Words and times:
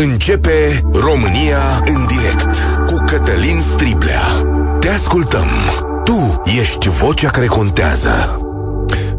Începe 0.00 0.84
România 0.92 1.82
în 1.84 2.06
direct 2.06 2.56
cu 2.86 3.04
Cătălin 3.06 3.60
Striblea. 3.60 4.22
Te 4.80 4.88
ascultăm. 4.88 5.46
Tu 6.04 6.42
ești 6.60 6.88
vocea 6.88 7.30
care 7.30 7.46
contează. 7.46 8.38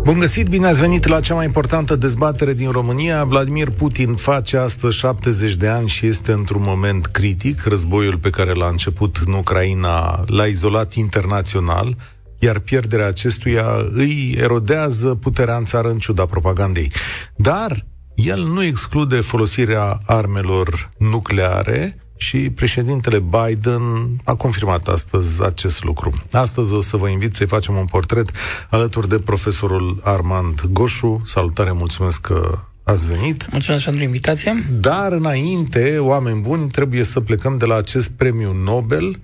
Bun 0.04 0.20
găsit, 0.20 0.47
bine 0.47 0.68
ați 0.68 0.79
venit 0.79 1.07
la 1.07 1.20
cea 1.20 1.36
mai 1.36 1.46
importantă 1.46 1.96
dezbatere 1.96 2.54
din 2.54 2.71
România. 2.71 3.23
Vladimir 3.23 3.70
Putin 3.70 4.15
face 4.15 4.57
astăzi 4.57 4.97
70 4.97 5.54
de 5.55 5.68
ani 5.68 5.88
și 5.88 6.07
este 6.07 6.31
într-un 6.31 6.63
moment 6.63 7.05
critic. 7.05 7.64
Războiul 7.64 8.18
pe 8.18 8.30
care 8.30 8.54
l-a 8.54 8.68
început 8.68 9.18
în 9.25 9.34
Ucraina 9.34 10.23
l-a 10.27 10.46
izolat 10.46 10.93
internațional, 10.93 11.96
iar 12.38 12.59
pierderea 12.59 13.07
acestuia 13.07 13.66
îi 13.93 14.36
erodează 14.38 15.07
puterea 15.07 15.55
în 15.55 15.66
țară 15.66 15.89
în 15.89 15.98
ciuda 15.98 16.25
propagandei. 16.25 16.91
Dar 17.36 17.86
el 18.23 18.43
nu 18.43 18.63
exclude 18.63 19.21
folosirea 19.21 20.02
armelor 20.05 20.89
nucleare 20.97 21.97
și 22.17 22.49
președintele 22.49 23.20
Biden 23.20 23.81
a 24.23 24.35
confirmat 24.35 24.88
astăzi 24.88 25.44
acest 25.44 25.84
lucru. 25.84 26.23
Astăzi 26.31 26.73
o 26.73 26.81
să 26.81 26.97
vă 26.97 27.08
invit 27.09 27.34
să-i 27.34 27.47
facem 27.47 27.75
un 27.75 27.85
portret 27.85 28.31
alături 28.70 29.09
de 29.09 29.20
profesorul 29.20 30.02
Armand 30.03 30.61
Goșu. 30.71 31.21
Salutare, 31.25 31.71
mulțumesc 31.71 32.21
că 32.21 32.59
ați 32.84 33.08
venit. 33.08 33.47
Mulțumesc 33.52 33.84
pentru 33.84 34.03
invitație. 34.03 34.66
Dar 34.80 35.11
înainte, 35.11 35.97
oameni 35.97 36.41
buni, 36.41 36.70
trebuie 36.70 37.03
să 37.03 37.20
plecăm 37.20 37.58
de 37.58 37.66
la 37.66 37.75
acest 37.75 38.09
premiu 38.09 38.53
Nobel 38.53 39.20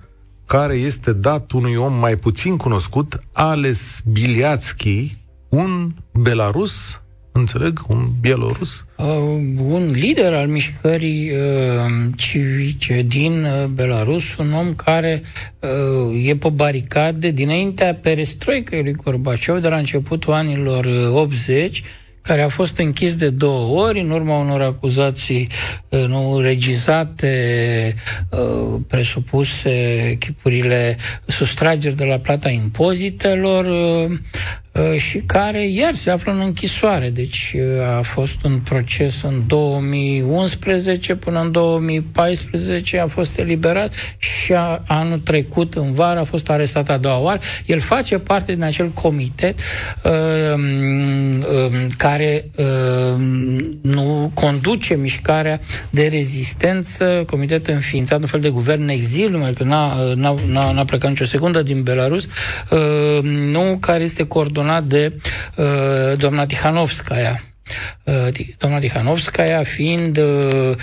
care 0.46 0.74
este 0.74 1.12
dat 1.12 1.50
unui 1.50 1.74
om 1.74 1.92
mai 1.92 2.16
puțin 2.16 2.56
cunoscut, 2.56 3.20
Ales 3.32 4.00
Biliațchi, 4.04 5.10
un 5.48 5.90
belarus 6.12 7.00
înțeleg, 7.38 7.80
un 7.88 8.06
bielorus? 8.20 8.84
Uh, 8.96 9.06
un 9.68 9.90
lider 9.92 10.34
al 10.34 10.46
mișcării 10.46 11.30
uh, 11.30 11.90
civice 12.16 13.02
din 13.02 13.44
uh, 13.44 13.64
Belarus, 13.64 14.36
un 14.36 14.52
om 14.52 14.74
care 14.74 15.22
uh, 15.60 16.26
e 16.28 16.36
pe 16.36 16.48
baricade 16.48 17.30
dinaintea 17.30 17.94
perestroicăi 17.94 18.82
lui 18.82 18.92
Gorbaciov 18.92 19.60
de 19.60 19.68
la 19.68 19.76
începutul 19.76 20.32
anilor 20.32 20.86
80, 21.12 21.78
uh, 21.78 21.84
care 22.26 22.42
a 22.42 22.48
fost 22.48 22.78
închis 22.78 23.16
de 23.16 23.28
două 23.28 23.86
ori 23.86 24.00
în 24.00 24.10
urma 24.10 24.38
unor 24.38 24.62
acuzații 24.62 25.48
uh, 25.88 26.04
nu 26.06 26.38
regizate, 26.40 27.94
presupuse 28.86 30.08
echipurile 30.10 30.96
sustrageri 31.26 31.96
de 31.96 32.04
la 32.04 32.16
plata 32.16 32.48
impozitelor, 32.48 33.66
Uh, 33.66 34.18
și 34.96 35.18
care 35.18 35.68
iar 35.68 35.94
se 35.94 36.10
află 36.10 36.32
în 36.32 36.40
închisoare. 36.40 37.10
Deci 37.10 37.54
uh, 37.56 37.96
a 37.98 38.02
fost 38.02 38.44
un 38.44 38.58
proces 38.58 39.22
în 39.22 39.42
2011 39.46 41.14
până 41.14 41.40
în 41.40 41.52
2014 41.52 42.98
a 42.98 43.06
fost 43.06 43.38
eliberat 43.38 43.92
și 44.18 44.52
a, 44.52 44.82
anul 44.86 45.18
trecut, 45.18 45.74
în 45.74 45.92
vară, 45.92 46.20
a 46.20 46.24
fost 46.24 46.50
arestat 46.50 46.88
a 46.88 46.96
doua 46.96 47.18
oară. 47.18 47.40
El 47.66 47.80
face 47.80 48.18
parte 48.18 48.52
din 48.54 48.62
acel 48.62 48.88
comitet 48.88 49.58
uh, 50.02 50.12
uh, 51.38 51.86
care 51.96 52.50
uh, 52.56 52.64
nu 53.80 54.30
conduce 54.34 54.94
mișcarea 54.94 55.60
de 55.90 56.06
rezistență, 56.06 57.22
comitet 57.26 57.66
înființat, 57.66 58.20
un 58.20 58.26
fel 58.26 58.40
de 58.40 58.48
guvern 58.48 58.82
în 58.82 58.88
exil, 58.88 59.30
numai 59.30 59.52
că 59.52 59.64
n-a, 59.64 60.14
n-a, 60.14 60.72
n-a 60.72 60.84
plecat 60.84 61.10
nicio 61.10 61.24
secundă 61.24 61.62
din 61.62 61.82
Belarus, 61.82 62.28
uh, 62.70 63.22
nu 63.22 63.76
care 63.80 64.04
este 64.04 64.26
coordonat 64.26 64.65
coordonat 64.66 64.84
de 64.84 65.12
uh, 65.56 66.18
doamna 66.18 66.46
Tihanovskaya. 66.46 67.40
Uh, 68.04 68.30
doamna 68.58 68.80
Tihanovskaya 68.80 69.62
fiind 69.64 70.18
uh, 70.18 70.76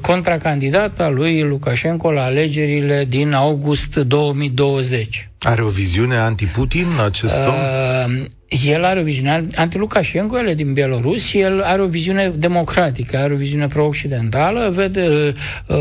contracandidata 0.00 1.08
lui 1.08 1.42
Lukashenko 1.42 2.10
la 2.10 2.24
alegerile 2.24 3.04
din 3.04 3.32
august 3.32 3.96
2020. 3.96 5.29
Are 5.42 5.62
o 5.62 5.68
viziune 5.68 6.16
anti-Putin 6.16 6.86
acest 7.04 7.36
om? 7.36 7.54
Uh, 7.54 8.24
el 8.66 8.84
are 8.84 9.00
o 9.00 9.02
viziune 9.02 9.46
anti-Lukashenko, 9.54 10.38
el 10.38 10.48
e 10.48 10.54
din 10.54 10.72
Bielorus, 10.72 11.34
el 11.34 11.60
are 11.60 11.82
o 11.82 11.86
viziune 11.86 12.28
democratică, 12.28 13.16
are 13.16 13.32
o 13.32 13.36
viziune 13.36 13.66
pro-occidentală, 13.66 14.70
vede 14.74 15.34
uh, 15.66 15.76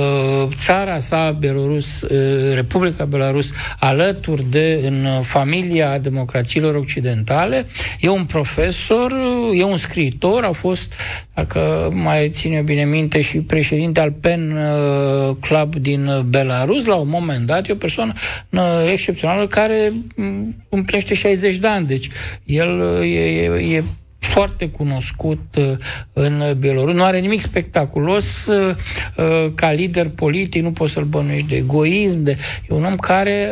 țara 0.56 1.00
sa, 1.00 1.32
Belarus, 1.32 2.02
uh, 2.02 2.54
Republica 2.54 3.06
Belarus, 3.06 3.52
alături 3.80 4.46
de 4.50 4.80
în 4.84 5.22
familia 5.22 5.98
democrațiilor 5.98 6.76
occidentale. 6.76 7.66
E 8.00 8.10
un 8.10 8.26
profesor, 8.26 9.14
e 9.54 9.64
un 9.64 9.78
scriitor, 9.78 10.44
a 10.44 10.52
fost, 10.52 10.94
dacă 11.40 11.90
mai 11.94 12.30
ține 12.30 12.62
bine 12.62 12.86
minte, 12.86 13.22
și 13.22 13.38
președinte 13.38 14.00
al 14.00 14.12
PEN 14.12 14.52
uh, 14.52 15.36
Club 15.40 15.76
din 15.76 16.26
Belarus, 16.26 16.86
la 16.86 16.96
un 16.96 17.08
moment 17.10 17.46
dat, 17.46 17.68
e 17.68 17.72
o 17.72 17.76
persoană 17.76 18.14
uh, 18.50 18.62
excepțională 18.92 19.48
care 19.48 19.92
mm, 20.16 20.56
împlinește 20.70 21.14
60 21.14 21.58
de 21.58 21.68
ani, 21.68 21.88
deci 21.88 22.10
el 22.44 23.02
e, 23.04 23.08
e, 23.08 23.76
e 23.76 23.84
foarte 24.20 24.70
cunoscut 24.70 25.56
uh, 25.58 25.72
în 26.14 26.56
Bielorus. 26.58 26.96
Nu 26.96 27.04
are 27.04 27.20
nimic 27.20 27.42
spectaculos 27.42 28.46
uh, 28.46 28.76
uh, 29.18 29.52
ca 29.56 29.72
lider 29.72 30.10
politic, 30.10 30.64
nu 30.64 30.72
poți 30.72 30.94
să-l 30.94 31.04
bănuiești 31.04 31.48
de 31.48 31.56
egoism, 31.56 32.24
de... 32.24 32.38
e 32.70 32.74
un 32.74 32.84
om 32.84 32.96
care, 32.96 33.48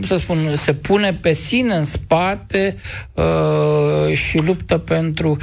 să 0.00 0.16
spun, 0.16 0.36
se 0.54 0.72
pune 0.72 1.14
pe 1.14 1.32
sine 1.32 1.74
în 1.74 1.84
spate 1.84 2.76
și 4.12 4.38
luptă 4.38 4.78
pentru 4.78 5.36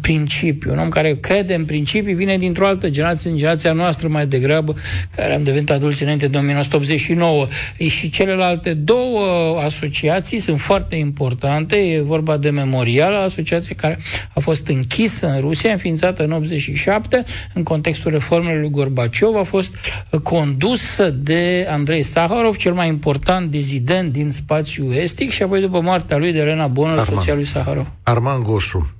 principiu. 0.00 0.72
Un 0.72 0.78
om 0.78 0.88
care 0.88 1.16
crede 1.16 1.54
în 1.54 1.64
principii, 1.64 2.14
vine 2.14 2.36
dintr-o 2.38 2.66
altă 2.66 2.88
generație, 2.88 3.30
în 3.30 3.36
generația 3.36 3.72
noastră 3.72 4.08
mai 4.08 4.26
degrabă, 4.26 4.74
care 5.16 5.34
am 5.34 5.42
devenit 5.42 5.70
adulți 5.70 6.02
înainte 6.02 6.26
de 6.26 6.36
1989. 6.36 7.46
Și 7.88 8.10
celelalte 8.10 8.74
două 8.74 9.22
asociații 9.64 10.38
sunt 10.38 10.60
foarte 10.60 10.96
importante. 10.96 11.76
E 11.76 12.00
vorba 12.00 12.36
de 12.36 12.50
Memorial, 12.50 13.14
asociație 13.14 13.74
care 13.74 13.98
a 14.34 14.40
fost 14.40 14.68
închisă 14.68 15.26
în 15.26 15.40
Rusia, 15.40 15.70
înființată 15.70 16.24
în 16.24 16.30
87, 16.30 17.24
în 17.54 17.62
contextul 17.62 18.10
reformelor 18.10 18.60
lui 18.60 18.70
Gorbaciov, 18.70 19.36
a 19.36 19.42
fost 19.42 19.74
condusă 20.22 21.10
de 21.10 21.66
Andrei 21.70 22.02
Saharov, 22.02 22.56
cel 22.56 22.72
mai 22.72 22.88
important 22.88 23.50
dizident 23.50 24.12
din 24.12 24.30
spațiul 24.30 24.92
estic, 24.92 25.30
și 25.30 25.42
apoi 25.42 25.60
după 25.60 25.80
moartea 25.80 26.16
lui 26.16 26.32
de 26.32 26.38
Elena 26.38 26.66
Bonă, 26.66 27.04
soția 27.04 27.34
lui 27.34 27.44
Saharov. 27.44 27.86
Arman 28.02 28.42
Goșu, 28.42 28.92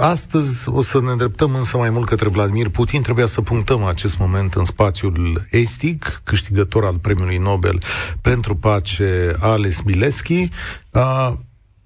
Astăzi 0.00 0.68
o 0.68 0.80
să 0.80 1.00
ne 1.00 1.10
îndreptăm 1.10 1.54
însă 1.54 1.76
mai 1.76 1.90
mult 1.90 2.08
către 2.08 2.28
Vladimir 2.28 2.68
Putin. 2.68 3.02
Trebuia 3.02 3.26
să 3.26 3.40
punctăm 3.40 3.84
acest 3.84 4.18
moment 4.18 4.54
în 4.54 4.64
spațiul 4.64 5.46
estic, 5.50 6.20
câștigător 6.24 6.84
al 6.84 6.98
premiului 6.98 7.36
Nobel 7.36 7.82
pentru 8.20 8.56
pace 8.56 9.32
Ales 9.38 9.80
Bileschi 9.80 10.48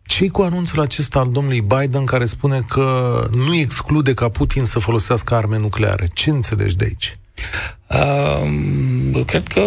ce 0.06 0.28
cu 0.28 0.42
anunțul 0.42 0.80
acesta 0.80 1.18
al 1.18 1.30
domnului 1.30 1.60
Biden 1.60 2.04
care 2.04 2.24
spune 2.24 2.64
că 2.68 3.20
nu 3.46 3.54
exclude 3.54 4.14
ca 4.14 4.28
Putin 4.28 4.64
să 4.64 4.78
folosească 4.78 5.34
arme 5.34 5.58
nucleare? 5.58 6.08
Ce 6.14 6.30
înțelegi 6.30 6.76
de 6.76 6.84
aici? 6.84 7.18
Uh, 7.90 9.24
cred 9.26 9.46
că 9.46 9.62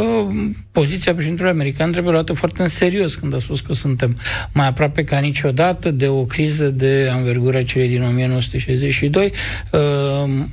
poziția 0.71 1.13
președintelui 1.13 1.51
american 1.51 1.91
trebuie 1.91 2.13
luată 2.13 2.33
foarte 2.33 2.61
în 2.61 2.67
serios 2.67 3.15
când 3.15 3.33
a 3.33 3.39
spus 3.39 3.59
că 3.59 3.73
suntem 3.73 4.17
mai 4.51 4.67
aproape 4.67 5.03
ca 5.03 5.19
niciodată 5.19 5.91
de 5.91 6.07
o 6.07 6.25
criză 6.25 6.69
de 6.69 7.09
anvergura 7.13 7.63
celei 7.63 7.87
din 7.87 8.03
1962, 8.03 9.31
uh, 9.71 9.79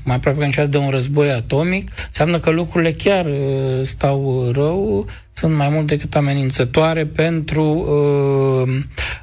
mai 0.05 0.17
aproape 0.17 0.39
ca 0.39 0.47
niciodată 0.47 0.79
de 0.79 0.85
un 0.85 0.91
război 0.91 1.31
atomic. 1.31 1.91
Înseamnă 2.07 2.39
că 2.39 2.51
lucrurile 2.51 2.93
chiar 2.93 3.27
uh, 3.27 3.83
stau 3.83 4.51
rău, 4.53 5.07
sunt 5.39 5.55
mai 5.55 5.69
mult 5.69 5.87
decât 5.87 6.15
amenințătoare 6.15 7.07
pentru, 7.07 7.65
uh, 7.65 8.75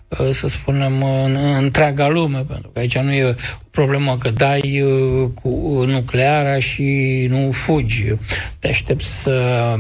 uh, 0.08 0.30
să 0.30 0.48
spunem, 0.48 1.04
în, 1.04 1.38
întreaga 1.62 2.08
lume, 2.08 2.46
pentru 2.48 2.70
că 2.74 2.80
aici 2.80 2.98
nu 2.98 3.14
e 3.14 3.24
o 3.24 3.34
problemă 3.72 4.18
că 4.18 4.30
dai 4.30 4.82
uh, 4.82 5.30
cu 5.42 5.84
nucleara 5.88 6.60
și 6.60 7.28
nu 7.30 7.52
fugi. 7.52 8.06
Te 8.60 8.68
aștept 8.68 9.04
să... 9.04 9.76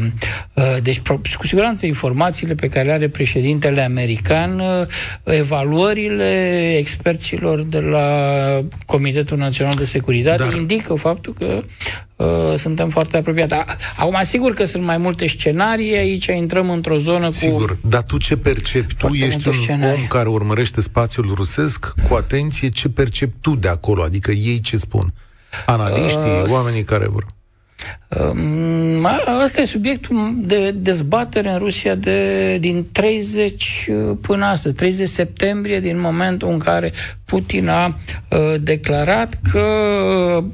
Deci, 0.81 1.00
cu 1.38 1.46
siguranță, 1.46 1.86
informațiile 1.86 2.54
pe 2.54 2.68
care 2.68 2.86
le 2.86 2.92
are 2.92 3.08
președintele 3.08 3.81
american, 3.81 4.62
evaluările 5.24 6.75
experților 6.78 7.62
de 7.62 7.80
la 7.80 8.08
Comitetul 8.86 9.38
Național 9.38 9.75
de 9.75 9.86
Securitate 9.86 10.44
Dar... 10.44 10.54
indică 10.54 10.94
faptul 10.94 11.34
că 11.40 11.63
uh, 12.15 12.54
suntem 12.56 12.89
foarte 12.89 13.18
apropiați. 13.18 13.54
Acum, 13.98 14.15
asigur 14.15 14.54
că 14.54 14.65
sunt 14.65 14.83
mai 14.83 14.98
multe 14.98 15.27
scenarii, 15.27 15.95
aici 15.95 16.25
intrăm 16.25 16.69
într-o 16.69 16.98
zonă 16.98 17.31
Sigur, 17.31 17.51
cu... 17.51 17.60
Sigur, 17.60 17.77
dar 17.89 18.04
tu 18.04 18.18
ce 18.18 18.38
percepi? 18.38 18.95
Tu 18.95 19.13
ești 19.13 19.48
un 19.48 19.54
scenarii. 19.54 20.00
om 20.01 20.07
care 20.07 20.30
urmărește 20.30 20.81
spațiul 20.81 21.31
rusesc 21.36 21.94
cu 22.10 22.15
atenție, 22.15 22.69
ce 22.69 22.89
percepi 22.89 23.36
tu 23.42 23.56
de 23.56 23.68
acolo? 23.68 24.04
Adică 24.04 24.31
ei 24.31 24.60
ce 24.60 24.77
spun? 24.77 25.13
Analiștii, 25.65 26.42
uh, 26.44 26.50
oamenii 26.50 26.83
care 26.83 27.07
vor... 27.07 27.25
Asta 29.44 29.62
e 29.62 29.66
subiectul 29.66 30.34
de 30.38 30.72
dezbatere 30.72 31.50
în 31.50 31.58
Rusia 31.58 31.96
de, 31.96 32.58
din 32.58 32.86
30 32.92 33.90
până 34.22 34.46
astăzi, 34.46 34.76
30 34.76 35.08
septembrie, 35.08 35.80
din 35.80 36.00
momentul 36.00 36.50
în 36.50 36.58
care 36.58 36.92
Putin 37.26 37.68
a 37.68 37.86
uh, 37.88 38.38
declarat 38.62 39.40
că 39.52 39.68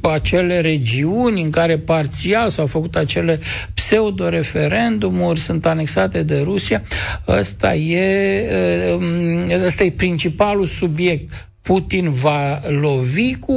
acele 0.02 0.60
regiuni 0.60 1.42
în 1.42 1.50
care 1.50 1.78
parțial 1.78 2.50
s-au 2.50 2.66
făcut 2.66 2.96
acele 2.96 3.40
pseudo-referendumuri 3.74 5.40
sunt 5.40 5.66
anexate 5.66 6.24
de 6.24 6.42
Rusia, 6.44 6.84
ăsta 7.28 7.76
e, 7.76 8.50
uh, 8.98 9.64
ăsta 9.66 9.84
e 9.84 9.92
principalul 9.92 10.66
subiect 10.66 11.49
Putin 11.62 12.10
va 12.10 12.62
lovi 12.68 13.36
cu 13.36 13.54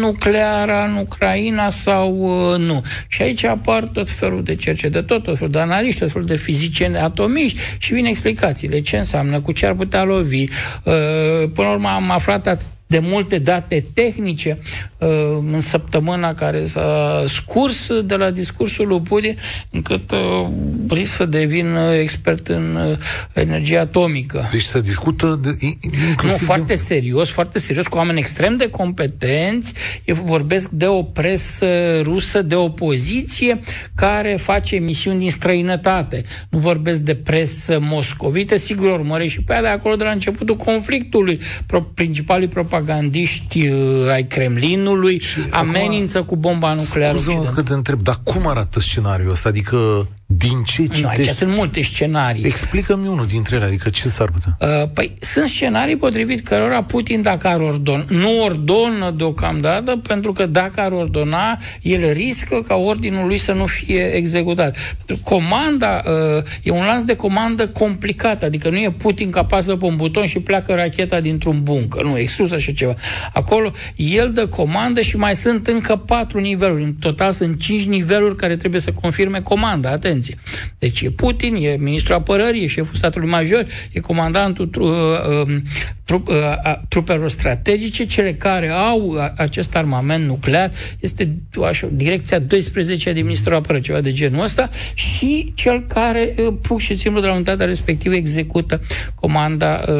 nucleara 0.00 0.84
în 0.84 0.96
Ucraina 0.96 1.68
sau 1.68 2.16
uh, 2.18 2.58
nu. 2.58 2.84
Și 3.08 3.22
aici 3.22 3.44
apar 3.44 3.84
tot 3.84 4.10
felul 4.10 4.42
de 4.42 4.54
cercetători, 4.54 5.22
tot 5.22 5.36
felul 5.36 5.52
de 5.52 5.58
analiști, 5.58 6.00
tot 6.00 6.10
felul 6.10 6.26
de 6.26 6.36
fizicieni 6.36 6.98
atomiști 6.98 7.58
și 7.78 7.92
vin 7.92 8.04
explicațiile 8.04 8.80
ce 8.80 8.96
înseamnă, 8.96 9.40
cu 9.40 9.52
ce 9.52 9.66
ar 9.66 9.74
putea 9.74 10.02
lovi. 10.04 10.42
Uh, 10.42 11.50
până 11.54 11.66
la 11.66 11.72
urmă 11.72 11.88
am 11.88 12.10
aflat 12.10 12.46
de 12.88 12.98
multe 12.98 13.38
date 13.38 13.84
tehnice 13.94 14.58
uh, 14.98 15.08
în 15.52 15.60
săptămâna 15.60 16.34
care 16.34 16.66
s-a 16.66 17.22
scurs 17.26 17.90
de 18.04 18.14
la 18.14 18.30
discursul 18.30 18.86
lui 18.86 19.00
Putin, 19.00 19.36
încât 19.70 20.10
uh, 20.10 20.46
risc 20.88 21.14
să 21.14 21.24
devin 21.24 21.76
expert 22.00 22.48
în 22.48 22.76
uh, 22.90 22.98
energie 23.32 23.78
atomică. 23.78 24.48
Deci 24.50 24.62
se 24.62 24.80
discută 24.80 25.40
de, 25.42 25.56
inclusiv... 25.80 26.40
Nu, 26.40 26.46
foarte 26.46 26.76
serios, 26.76 27.28
foarte 27.28 27.58
serios, 27.58 27.86
cu 27.86 27.96
oameni 27.96 28.18
extrem 28.18 28.56
de 28.56 28.70
competenți. 28.70 29.72
Eu 30.04 30.14
vorbesc 30.14 30.68
de 30.68 30.86
o 30.86 31.02
presă 31.02 31.66
rusă 32.02 32.42
de 32.42 32.54
opoziție 32.54 33.60
care 33.94 34.36
face 34.40 34.74
emisiuni 34.74 35.18
din 35.18 35.30
străinătate. 35.30 36.24
Nu 36.50 36.58
vorbesc 36.58 37.00
de 37.00 37.14
presă 37.14 37.78
moscovită, 37.80 38.56
sigur 38.56 38.90
urmărești 38.90 39.32
și 39.32 39.42
pe 39.42 39.52
aia 39.52 39.62
de 39.62 39.68
acolo 39.68 39.96
de 39.96 40.04
la 40.04 40.10
începutul 40.10 40.56
conflictului. 40.56 41.40
Pro, 41.66 41.82
principalii 41.82 42.48
propaganda 42.48 42.76
propagandiști 42.78 43.68
uh, 43.68 44.10
ai 44.10 44.26
Kremlinului 44.26 45.20
și 45.20 45.38
amenință 45.50 46.18
acum, 46.18 46.28
cu 46.28 46.36
bomba 46.36 46.74
nucleară. 46.74 47.18
Scuză 47.18 47.52
că 47.54 47.62
te 47.62 47.72
întreb, 47.72 48.02
dar 48.02 48.16
cum 48.24 48.46
arată 48.46 48.80
scenariul 48.80 49.30
ăsta? 49.30 49.48
Adică 49.48 50.06
din 50.30 50.62
ce 50.62 50.82
citești? 50.82 51.02
Nu, 51.02 51.08
aici 51.08 51.28
sunt 51.28 51.54
multe 51.54 51.82
scenarii. 51.82 52.44
Explică-mi 52.44 53.06
unul 53.06 53.26
dintre 53.26 53.56
ele, 53.56 53.64
adică 53.64 53.88
ce 53.88 54.08
s-ar 54.08 54.30
putea? 54.30 54.82
Uh, 54.82 54.88
păi 54.92 55.14
sunt 55.20 55.48
scenarii 55.48 55.96
potrivit 55.96 56.40
cărora 56.40 56.82
Putin, 56.82 57.22
dacă 57.22 57.48
ar 57.48 57.60
ordona, 57.60 58.04
nu 58.08 58.42
ordonă 58.42 59.10
deocamdată, 59.10 59.96
pentru 59.96 60.32
că 60.32 60.46
dacă 60.46 60.80
ar 60.80 60.92
ordona, 60.92 61.58
el 61.82 62.12
riscă 62.12 62.62
ca 62.66 62.74
ordinul 62.74 63.26
lui 63.26 63.38
să 63.38 63.52
nu 63.52 63.66
fie 63.66 64.14
executat. 64.14 64.76
Pentru 65.06 65.24
comanda 65.24 66.02
uh, 66.06 66.42
e 66.62 66.70
un 66.70 66.84
lans 66.84 67.04
de 67.04 67.16
comandă 67.16 67.68
complicat, 67.68 68.42
adică 68.42 68.70
nu 68.70 68.76
e 68.76 68.94
Putin 68.98 69.30
că 69.30 69.38
apasă 69.38 69.76
pe 69.76 69.84
un 69.84 69.96
buton 69.96 70.26
și 70.26 70.40
pleacă 70.40 70.74
racheta 70.74 71.20
dintr-un 71.20 71.62
buncă, 71.62 72.02
nu, 72.02 72.18
exclus 72.18 72.52
așa 72.52 72.72
ceva. 72.72 72.94
Acolo 73.32 73.70
el 73.96 74.30
dă 74.32 74.46
comandă 74.46 75.00
și 75.00 75.16
mai 75.16 75.36
sunt 75.36 75.66
încă 75.66 75.96
patru 75.96 76.40
niveluri. 76.40 76.82
În 76.82 76.94
total 76.94 77.32
sunt 77.32 77.60
cinci 77.60 77.84
niveluri 77.84 78.36
care 78.36 78.56
trebuie 78.56 78.80
să 78.80 78.92
confirme 78.92 79.40
comanda. 79.40 79.90
Atenție 79.90 80.16
atenție. 80.18 80.38
Deci 80.78 81.00
e 81.00 81.10
Putin, 81.10 81.54
e 81.54 81.76
ministrul 81.76 82.16
apărării, 82.16 82.62
e 82.62 82.66
șeful 82.66 82.96
statului 82.96 83.28
major, 83.28 83.66
e 83.92 84.00
comandantul 84.00 84.66
tru, 84.66 84.84
uh, 84.84 85.44
um, 85.46 85.62
trup, 86.08 86.28
uh, 86.28 86.34
trupelor 86.88 87.30
strategice, 87.30 88.04
cele 88.04 88.34
care 88.34 88.68
au 88.68 89.32
acest 89.36 89.76
armament 89.76 90.24
nuclear, 90.26 90.70
este 91.00 91.36
așa, 91.64 91.88
direcția 91.92 92.38
12 92.38 93.12
de 93.12 93.20
ministrul 93.20 93.56
apărării, 93.56 93.82
ceva 93.82 94.00
de 94.00 94.12
genul 94.12 94.42
ăsta, 94.42 94.70
și 94.94 95.52
cel 95.54 95.84
care, 95.86 96.34
uh, 96.38 96.54
pur 96.62 96.80
și 96.80 96.96
simplu, 96.96 97.20
de 97.20 97.26
la 97.26 97.34
unitatea 97.34 97.66
respectivă, 97.66 98.14
execută 98.14 98.80
comanda 99.14 99.84
uh, 99.88 99.94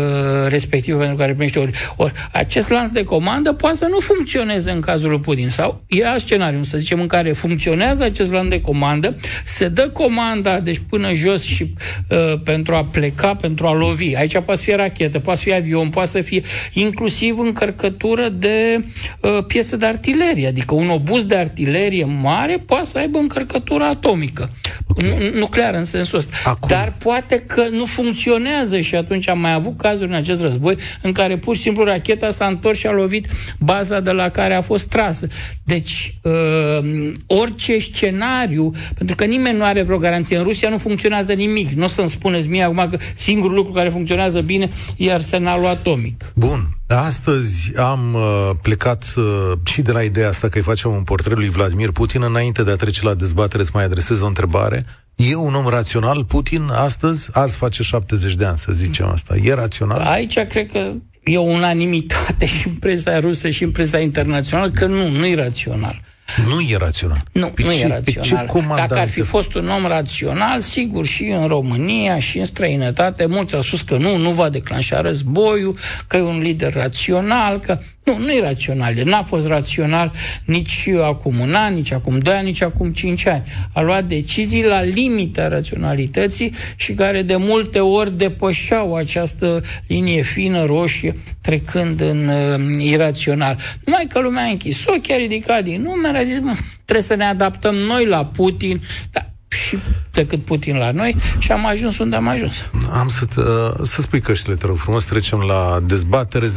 respectivă 0.48 0.98
pentru 0.98 1.16
care 1.16 1.32
primește 1.32 1.58
ori. 1.58 1.72
Ori 1.96 2.12
acest 2.32 2.68
lanț 2.68 2.90
de 2.90 3.02
comandă 3.02 3.52
poate 3.52 3.76
să 3.76 3.86
nu 3.90 3.98
funcționeze 3.98 4.70
în 4.70 4.80
cazul 4.80 5.10
lui 5.10 5.20
Putin 5.20 5.50
sau 5.50 5.84
e 5.86 6.06
alt 6.06 6.20
scenariu, 6.20 6.62
să 6.62 6.78
zicem, 6.78 7.00
în 7.00 7.06
care 7.06 7.32
funcționează 7.32 8.02
acest 8.04 8.32
lanț 8.32 8.48
de 8.48 8.60
comandă, 8.60 9.16
se 9.44 9.68
dă 9.68 9.88
comanda, 9.88 10.60
deci 10.60 10.80
până 10.88 11.12
jos 11.12 11.42
și 11.42 11.74
uh, 12.08 12.40
pentru 12.44 12.74
a 12.74 12.84
pleca, 12.84 13.34
pentru 13.34 13.66
a 13.66 13.74
lovi. 13.74 14.14
Aici 14.14 14.38
poate 14.38 14.62
fi 14.62 14.70
rachetă, 14.70 15.18
poate 15.18 15.40
fi 15.40 15.54
avion, 15.54 15.88
poate 15.98 16.10
să 16.10 16.20
fie 16.20 16.42
inclusiv 16.72 17.38
încărcătură 17.38 18.28
de 18.28 18.84
uh, 19.20 19.44
piese 19.46 19.76
de 19.76 19.86
artilerie, 19.86 20.46
adică 20.46 20.74
un 20.74 20.88
obuz 20.88 21.24
de 21.24 21.36
artilerie 21.36 22.04
mare 22.04 22.62
poate 22.66 22.86
să 22.86 22.98
aibă 22.98 23.18
încărcătură 23.18 23.84
atomică, 23.84 24.50
okay. 24.86 25.32
nucleară 25.34 25.76
în 25.76 25.84
sensul 25.84 26.18
ăsta. 26.18 26.36
Acum. 26.44 26.68
Dar 26.68 26.94
poate 26.98 27.38
că 27.38 27.62
nu 27.70 27.84
funcționează 27.84 28.80
și 28.80 28.94
atunci 28.94 29.28
am 29.28 29.38
mai 29.38 29.52
avut 29.52 29.76
cazuri 29.76 30.08
în 30.08 30.14
acest 30.14 30.40
război 30.40 30.76
în 31.02 31.12
care 31.12 31.36
pur 31.36 31.56
și 31.56 31.62
simplu 31.62 31.84
racheta 31.84 32.30
s-a 32.30 32.46
întors 32.46 32.78
și 32.78 32.86
a 32.86 32.90
lovit 32.90 33.26
baza 33.58 34.00
de 34.00 34.10
la 34.10 34.28
care 34.28 34.54
a 34.54 34.60
fost 34.60 34.88
trasă. 34.88 35.26
Deci, 35.64 36.14
uh, 36.22 37.10
orice 37.26 37.78
scenariu, 37.78 38.70
pentru 38.94 39.16
că 39.16 39.24
nimeni 39.24 39.56
nu 39.56 39.64
are 39.64 39.82
vreo 39.82 39.96
garanție. 39.96 40.36
În 40.36 40.42
Rusia 40.42 40.68
nu 40.68 40.78
funcționează 40.78 41.32
nimic. 41.32 41.70
Nu 41.70 41.84
o 41.84 41.86
să-mi 41.86 42.08
spuneți 42.08 42.48
mie 42.48 42.62
acum 42.62 42.88
că 42.90 42.98
singurul 43.14 43.56
lucru 43.56 43.72
care 43.72 43.88
funcționează 43.88 44.40
bine 44.40 44.68
e 44.96 45.12
arsenalul 45.12 45.66
atomic. 45.88 46.32
Bun. 46.34 46.68
Astăzi 46.86 47.76
am 47.76 48.14
uh, 48.14 48.50
plecat 48.62 49.14
uh, 49.16 49.52
și 49.64 49.82
de 49.82 49.92
la 49.92 50.02
ideea 50.02 50.28
asta 50.28 50.48
că 50.48 50.58
îi 50.58 50.64
facem 50.64 50.90
un 50.90 51.02
portret 51.02 51.36
lui 51.36 51.48
Vladimir 51.48 51.90
Putin. 51.90 52.22
Înainte 52.22 52.62
de 52.62 52.70
a 52.70 52.76
trece 52.76 53.04
la 53.04 53.14
dezbatere, 53.14 53.62
să 53.62 53.70
mai 53.74 53.84
adresez 53.84 54.20
o 54.20 54.26
întrebare. 54.26 54.86
E 55.14 55.34
un 55.34 55.54
om 55.54 55.66
rațional, 55.66 56.24
Putin, 56.24 56.68
astăzi? 56.72 57.28
Azi 57.32 57.56
face 57.56 57.82
70 57.82 58.34
de 58.34 58.44
ani, 58.44 58.58
să 58.58 58.72
zicem 58.72 59.06
asta. 59.06 59.36
E 59.36 59.52
rațional? 59.52 60.00
Aici 60.00 60.38
cred 60.38 60.70
că 60.70 60.92
e 61.24 61.38
o 61.38 61.42
unanimitate 61.42 62.46
și 62.46 62.68
în 62.68 62.74
presa 62.74 63.18
rusă 63.18 63.50
și 63.50 63.62
în 63.62 63.70
presa 63.70 63.98
internațională 63.98 64.70
că 64.70 64.86
nu, 64.86 65.08
nu 65.08 65.26
e 65.26 65.34
rațional. 65.34 66.00
Nu 66.36 66.60
e 66.60 66.76
rațional. 66.76 67.24
Nu, 67.32 67.46
pe 67.46 67.62
nu 67.62 67.72
ce, 67.72 67.84
e 67.84 67.86
rațional. 67.86 68.74
Dacă 68.76 68.98
ar 68.98 69.08
fi 69.08 69.20
fost 69.20 69.54
un 69.54 69.68
om 69.68 69.86
rațional, 69.86 70.60
sigur, 70.60 71.06
și 71.06 71.24
în 71.24 71.46
România 71.46 72.18
și 72.18 72.38
în 72.38 72.44
străinătate, 72.44 73.26
mulți 73.26 73.54
au 73.54 73.62
spus 73.62 73.80
că 73.80 73.96
nu, 73.96 74.16
nu 74.16 74.30
va 74.30 74.48
declanșa 74.48 75.00
războiul, 75.00 75.76
că 76.06 76.16
e 76.16 76.20
un 76.20 76.38
lider 76.38 76.72
rațional, 76.72 77.58
că 77.58 77.78
nu, 78.08 78.18
nu 78.18 78.32
e 78.32 78.40
rațional. 78.40 78.94
N-a 79.04 79.22
fost 79.22 79.46
rațional 79.46 80.12
nici 80.44 80.88
acum 81.02 81.38
un 81.38 81.54
an, 81.54 81.74
nici 81.74 81.92
acum 81.92 82.18
doi 82.18 82.34
ani, 82.34 82.46
nici 82.46 82.62
acum 82.62 82.92
cinci 82.92 83.26
ani. 83.26 83.42
A 83.72 83.80
luat 83.80 84.04
decizii 84.04 84.64
la 84.64 84.82
limita 84.82 85.48
raționalității 85.48 86.54
și 86.76 86.92
care 86.92 87.22
de 87.22 87.36
multe 87.36 87.80
ori 87.80 88.16
depășeau 88.16 88.94
această 88.94 89.62
linie 89.86 90.22
fină, 90.22 90.64
roșie, 90.64 91.16
trecând 91.40 92.00
în 92.00 92.28
uh, 92.28 92.84
irațional. 92.84 93.58
Numai 93.84 94.06
că 94.08 94.20
lumea 94.20 94.44
a 94.44 94.48
închis 94.48 94.84
ochii, 94.86 95.14
a 95.14 95.16
ridicat 95.16 95.62
din 95.64 95.82
numere, 95.82 96.17
a 96.18 96.24
zis, 96.24 96.38
mă, 96.40 96.54
trebuie 96.84 97.06
să 97.06 97.14
ne 97.14 97.24
adaptăm 97.24 97.74
noi 97.74 98.06
la 98.06 98.24
Putin, 98.24 98.82
dar 99.10 99.30
și 99.48 99.78
decât 100.12 100.44
Putin 100.44 100.76
la 100.76 100.90
noi 100.90 101.16
și 101.38 101.52
am 101.52 101.66
ajuns 101.66 101.98
unde 101.98 102.16
am 102.16 102.28
ajuns. 102.28 102.54
Am 102.92 103.08
să, 103.08 103.26
uh, 103.36 103.44
să 103.86 104.00
spui 104.00 104.20
căștile, 104.20 104.54
te 104.54 104.66
rog 104.66 104.76
frumos, 104.76 105.04
trecem 105.04 105.38
la 105.38 105.80
dezbatere 105.86 106.46
0372069599. 106.46 106.52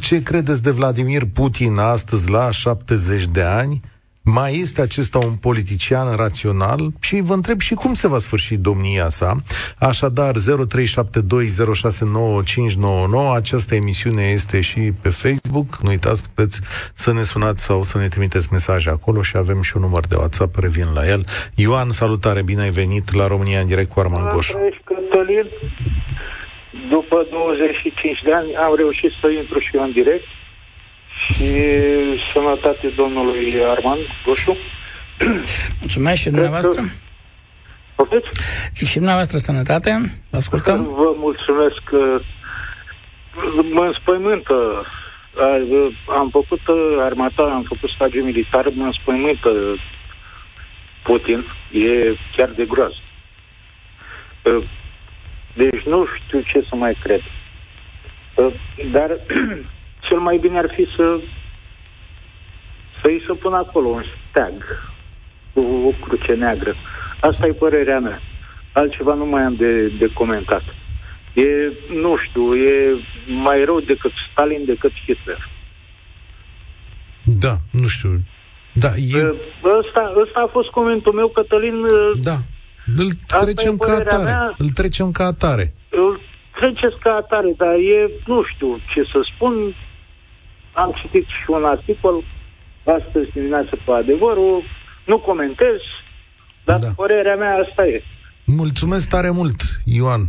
Ce 0.00 0.22
credeți 0.22 0.62
de 0.62 0.70
Vladimir 0.70 1.24
Putin 1.24 1.76
astăzi 1.78 2.30
la 2.30 2.50
70 2.50 3.26
de 3.26 3.42
ani? 3.42 3.80
Mai 4.26 4.58
este 4.60 4.80
acesta 4.80 5.18
un 5.18 5.34
politician 5.40 6.16
rațional? 6.16 6.80
Și 7.00 7.20
vă 7.20 7.34
întreb 7.34 7.60
și 7.60 7.74
cum 7.74 7.94
se 7.94 8.08
va 8.08 8.18
sfârși 8.18 8.56
domnia 8.56 9.08
sa. 9.08 9.36
Așadar, 9.78 10.34
0372069599, 10.34 10.38
această 13.34 13.74
emisiune 13.74 14.22
este 14.22 14.60
și 14.60 14.92
pe 15.02 15.08
Facebook. 15.08 15.76
Nu 15.82 15.88
uitați, 15.88 16.22
puteți 16.22 16.60
să 16.94 17.12
ne 17.12 17.22
sunați 17.22 17.64
sau 17.64 17.82
să 17.82 17.98
ne 17.98 18.08
trimiteți 18.08 18.52
mesaje 18.52 18.90
acolo 18.90 19.22
și 19.22 19.36
avem 19.36 19.62
și 19.62 19.76
un 19.76 19.82
număr 19.82 20.06
de 20.06 20.14
WhatsApp, 20.14 20.58
revin 20.58 20.92
la 20.94 21.08
el. 21.08 21.24
Ioan, 21.54 21.90
salutare, 21.90 22.42
bine 22.42 22.62
ai 22.62 22.70
venit 22.70 23.12
la 23.12 23.26
România 23.26 23.60
în 23.60 23.66
direct 23.66 23.90
cu 23.90 24.00
Arman 24.00 24.28
Goș. 24.28 24.50
După 26.90 27.26
25 27.30 28.20
de 28.24 28.32
ani 28.32 28.56
am 28.56 28.74
reușit 28.76 29.10
să 29.20 29.30
intru 29.30 29.58
și 29.58 29.76
eu 29.76 29.82
în 29.82 29.92
direct 29.92 30.24
și 31.32 31.50
sănătate 32.34 32.92
domnului 32.96 33.64
Armand 33.64 34.00
Goșu. 34.24 34.56
Mulțumesc 35.80 36.20
și 36.20 36.30
dumneavoastră. 36.30 36.82
Poftiți? 37.94 38.28
Zic 38.74 38.88
și 38.88 38.94
dumneavoastră 38.94 39.38
sănătate. 39.38 39.90
Vă 40.30 40.36
ascultăm. 40.36 40.82
Vă 40.82 41.14
mulțumesc. 41.16 41.82
Mă 43.72 43.84
înspăimântă. 43.84 44.86
Am 46.08 46.28
făcut 46.30 46.60
armata, 47.00 47.42
am 47.42 47.62
făcut 47.62 47.90
stagiu 47.90 48.22
militar, 48.24 48.68
mă 48.74 48.84
înspăimântă 48.84 49.50
Putin. 51.02 51.44
E 51.72 52.16
chiar 52.36 52.48
de 52.48 52.64
groază. 52.64 52.98
Deci 55.54 55.82
nu 55.84 56.06
știu 56.06 56.40
ce 56.40 56.66
să 56.68 56.74
mai 56.76 56.96
cred. 57.02 57.20
Dar 58.92 59.10
cel 60.14 60.22
mai 60.22 60.38
bine 60.38 60.58
ar 60.58 60.70
fi 60.76 60.86
să 60.96 61.20
să-i 63.02 63.24
se 63.26 63.32
pună 63.32 63.56
acolo 63.56 63.88
un 63.88 64.04
steag 64.30 64.62
cu 65.52 65.60
o 65.60 65.92
cruce 66.06 66.32
neagră. 66.32 66.74
Asta 67.20 67.46
e 67.46 67.52
părerea 67.52 67.98
mea. 67.98 68.20
Altceva 68.72 69.14
nu 69.14 69.26
mai 69.26 69.42
am 69.42 69.54
de, 69.54 69.88
de 69.88 70.06
comentat. 70.12 70.62
E, 71.32 71.46
nu 71.94 72.16
știu, 72.28 72.54
e 72.54 72.74
mai 73.26 73.64
rău 73.64 73.80
decât 73.80 74.10
Stalin, 74.30 74.64
decât 74.64 74.92
Hitler. 75.06 75.48
Da, 77.24 77.56
nu 77.70 77.86
știu. 77.86 78.10
Da, 78.72 78.88
e... 78.88 79.18
ăsta, 79.78 80.12
ăsta 80.22 80.40
a 80.40 80.48
fost 80.52 80.68
comentul 80.68 81.12
meu, 81.12 81.28
Cătălin. 81.28 81.86
Da, 82.14 82.36
îl 82.96 83.10
trecem 83.26 83.76
ca 83.76 83.92
atare. 83.92 84.24
Mea, 84.24 84.54
îl 84.58 84.68
trecem 84.68 85.10
ca 85.10 85.24
atare. 85.24 85.72
Îl 85.88 86.20
treceți 86.60 86.98
ca 86.98 87.12
atare, 87.14 87.54
dar 87.56 87.74
e, 87.74 88.10
nu 88.26 88.42
știu 88.54 88.78
ce 88.92 89.02
să 89.12 89.18
spun. 89.34 89.74
Am 90.74 90.92
citit 91.00 91.26
și 91.26 91.50
un 91.50 91.64
articol 91.64 92.24
astăzi 92.84 93.30
dimineață 93.32 93.78
pe 93.84 93.90
adevărul. 93.90 94.62
Nu 95.06 95.18
comentez, 95.18 95.80
dar 96.64 96.78
da. 96.78 96.88
părerea 96.96 97.36
mea 97.36 97.54
asta 97.56 97.86
e. 97.86 98.02
Mulțumesc 98.44 99.08
tare 99.08 99.30
mult, 99.30 99.60
Ioan. 99.84 100.22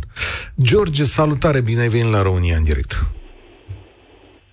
George, 0.62 1.04
salutare, 1.04 1.60
bine 1.60 1.80
ai 1.80 1.88
venit 1.88 2.12
la 2.12 2.22
România 2.22 2.56
în 2.56 2.64
direct. 2.64 2.92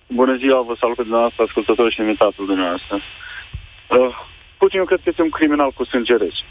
Bună 0.08 0.36
ziua, 0.36 0.62
vă 0.62 0.74
salut 0.80 0.96
pe 0.96 1.02
dumneavoastră, 1.02 1.42
ascultători 1.42 1.94
și 1.94 2.00
invitatul 2.00 2.46
dumneavoastră. 2.46 2.94
Uh, 2.94 4.14
Putin, 4.58 4.78
eu 4.78 4.84
cred 4.84 5.00
că 5.02 5.08
este 5.08 5.22
un 5.22 5.30
criminal 5.38 5.70
cu 5.70 5.84
sânge 5.84 6.16
rece. 6.16 6.44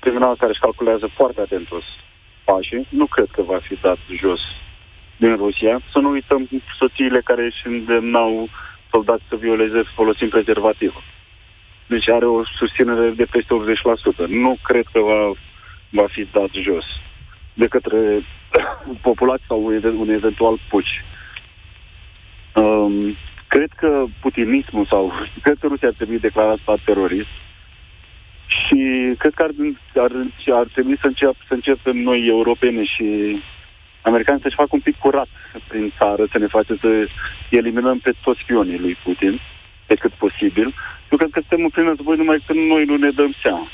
Criminal 0.00 0.36
care 0.36 0.50
își 0.50 0.60
calculează 0.66 1.06
foarte 1.18 1.40
atent 1.40 1.68
pașii. 2.44 2.86
Nu 2.88 3.06
cred 3.06 3.28
că 3.32 3.42
va 3.42 3.58
fi 3.66 3.74
dat 3.86 3.98
jos 4.22 4.40
din 5.20 5.36
Rusia. 5.36 5.80
Să 5.92 5.98
nu 5.98 6.10
uităm 6.10 6.48
soțiile 6.78 7.20
care 7.20 7.44
își 7.44 7.66
îndemnau 7.66 8.48
soldați 8.92 9.22
să 9.28 9.36
violeze 9.36 9.82
folosind 9.94 10.30
prezervativ. 10.30 10.94
Deci 11.86 12.08
are 12.08 12.26
o 12.26 12.42
susținere 12.58 13.10
de 13.10 13.26
peste 13.30 13.54
80%. 14.24 14.26
Nu 14.26 14.56
cred 14.62 14.84
că 14.92 15.00
va, 15.00 15.30
va 15.90 16.06
fi 16.14 16.28
dat 16.32 16.50
jos 16.52 16.84
de 17.54 17.66
către 17.66 17.98
populație 19.08 19.44
sau 19.48 19.64
un 19.98 20.08
eventual 20.08 20.58
puci. 20.68 21.04
Um, 22.54 23.16
cred 23.46 23.70
că 23.76 24.04
putinismul 24.20 24.86
sau 24.86 25.12
cred 25.44 25.56
că 25.60 25.66
Rusia 25.66 25.88
ar 25.88 25.94
trebui 25.94 26.18
declarat 26.18 26.58
stat 26.62 26.80
terorist 26.84 27.34
și 28.46 28.80
cred 29.18 29.34
că 29.34 29.42
ar, 29.42 29.50
ar, 30.04 30.12
ar 30.60 30.66
trebui 30.72 30.96
să, 31.00 31.06
încep, 31.06 31.34
să 31.48 31.54
începem 31.54 31.96
noi, 31.96 32.26
europeni 32.26 32.84
și 32.84 33.06
americani, 34.02 34.40
să-și 34.40 34.60
facă 34.62 34.68
un 34.72 34.80
pic 34.80 34.96
curat 34.98 35.28
prin 35.68 35.92
țară, 35.98 36.26
să 36.32 36.38
ne 36.38 36.46
facem 36.46 36.76
să 36.80 37.08
eliminăm 37.50 37.98
pe 37.98 38.12
toți 38.22 38.40
spionii 38.40 38.78
lui 38.78 38.96
Putin, 39.04 39.40
pe 39.86 39.94
cât 39.94 40.12
posibil. 40.12 40.74
Eu 41.10 41.18
cred 41.18 41.30
că 41.30 41.40
suntem 41.40 41.64
în 41.64 41.70
plin 41.70 41.86
război 41.86 42.16
numai 42.16 42.38
când 42.46 42.58
noi 42.58 42.84
nu 42.84 42.96
ne 42.96 43.10
dăm 43.10 43.32
seama. 43.42 43.68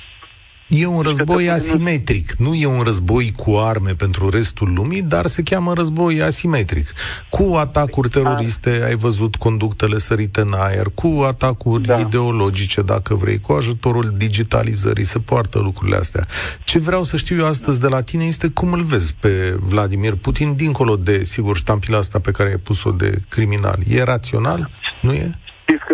E 0.69 0.87
un 0.87 1.01
război 1.01 1.51
asimetric. 1.51 2.33
Nu 2.33 2.55
e 2.55 2.67
un 2.67 2.83
război 2.83 3.33
cu 3.37 3.57
arme 3.57 3.95
pentru 3.95 4.29
restul 4.29 4.73
lumii, 4.75 5.03
dar 5.03 5.27
se 5.27 5.43
cheamă 5.43 5.73
război 5.73 6.23
asimetric. 6.23 6.93
Cu 7.31 7.55
atacuri 7.57 8.09
teroriste, 8.09 8.83
ai 8.85 8.95
văzut 8.95 9.37
conductele 9.37 9.99
sărite 9.99 10.41
în 10.41 10.53
aer, 10.57 10.87
cu 10.95 11.25
atacuri 11.27 11.83
da. 11.83 11.99
ideologice, 11.99 12.83
dacă 12.83 13.15
vrei, 13.15 13.41
cu 13.41 13.53
ajutorul 13.53 14.13
digitalizării, 14.17 15.05
se 15.05 15.19
poartă 15.19 15.59
lucrurile 15.59 15.97
astea. 15.97 16.27
Ce 16.65 16.79
vreau 16.79 17.03
să 17.03 17.17
știu 17.17 17.39
eu 17.39 17.47
astăzi 17.47 17.81
de 17.81 17.89
la 17.89 18.03
tine 18.03 18.25
este 18.25 18.49
cum 18.49 18.73
îl 18.73 18.83
vezi 18.83 19.15
pe 19.21 19.57
Vladimir 19.61 20.15
Putin, 20.15 20.55
dincolo 20.57 20.97
de, 20.97 21.25
sigur, 21.25 21.57
ștampila 21.57 21.99
asta 21.99 22.19
pe 22.19 22.31
care 22.31 22.49
ai 22.49 22.57
pus-o 22.57 22.91
de 22.91 23.19
criminal. 23.29 23.79
E 23.89 24.03
rațional? 24.03 24.71
Nu 25.03 25.13
e? 25.13 25.31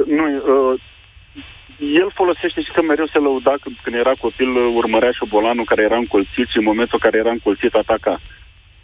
Nu, 0.06 0.24
uh, 0.24 0.80
el 1.82 2.10
folosește 2.14 2.62
și 2.62 2.70
că 2.72 2.82
mereu 2.82 3.06
se 3.06 3.18
lăuda 3.18 3.54
când, 3.62 3.76
când 3.82 3.96
era 3.96 4.14
copil, 4.20 4.50
urmărea 4.56 5.10
șobolanul 5.10 5.64
care 5.64 5.82
era 5.82 5.96
încolțit 5.96 6.48
și 6.48 6.58
în 6.58 6.64
momentul 6.64 6.98
în 6.98 7.04
care 7.10 7.18
era 7.18 7.30
încolțit 7.30 7.74
ataca. 7.74 8.20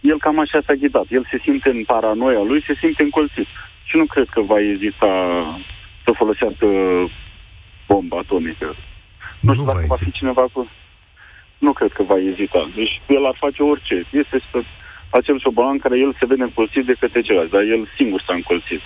El 0.00 0.19
cam 0.19 0.38
așa 0.38 0.59
s-a 0.67 0.75
ghidat. 0.75 1.07
El 1.09 1.26
se 1.31 1.38
simte 1.43 1.71
în 1.71 1.85
paranoia 1.85 2.43
lui, 2.43 2.64
se 2.67 2.75
simte 2.81 3.02
încolțit. 3.02 3.47
Și 3.85 3.97
nu 3.97 4.05
cred 4.05 4.28
că 4.28 4.40
va 4.40 4.61
ezita 4.61 5.12
să 6.05 6.11
folosească 6.12 6.67
bomba 7.87 8.19
atomică. 8.19 8.76
Nu, 9.40 9.49
nu 9.49 9.52
știu 9.52 9.67
dacă 9.67 9.85
va 9.88 9.95
fi 10.05 10.11
cineva 10.11 10.45
cu... 10.52 10.71
Nu 11.59 11.73
cred 11.73 11.93
că 11.93 12.02
va 12.02 12.19
ezita. 12.19 12.71
Deci 12.75 13.00
el 13.07 13.26
ar 13.26 13.37
face 13.38 13.62
orice. 13.62 14.07
Este 14.11 14.43
acel 15.11 15.38
șobolan 15.40 15.78
care 15.78 15.99
el 15.99 16.17
se 16.19 16.26
vede 16.26 16.43
încolțit 16.43 16.85
de 16.87 16.97
către 17.00 17.21
celălalt, 17.21 17.50
dar 17.50 17.62
el 17.62 17.88
singur 17.97 18.23
s-a 18.26 18.35
încolțit. 18.35 18.81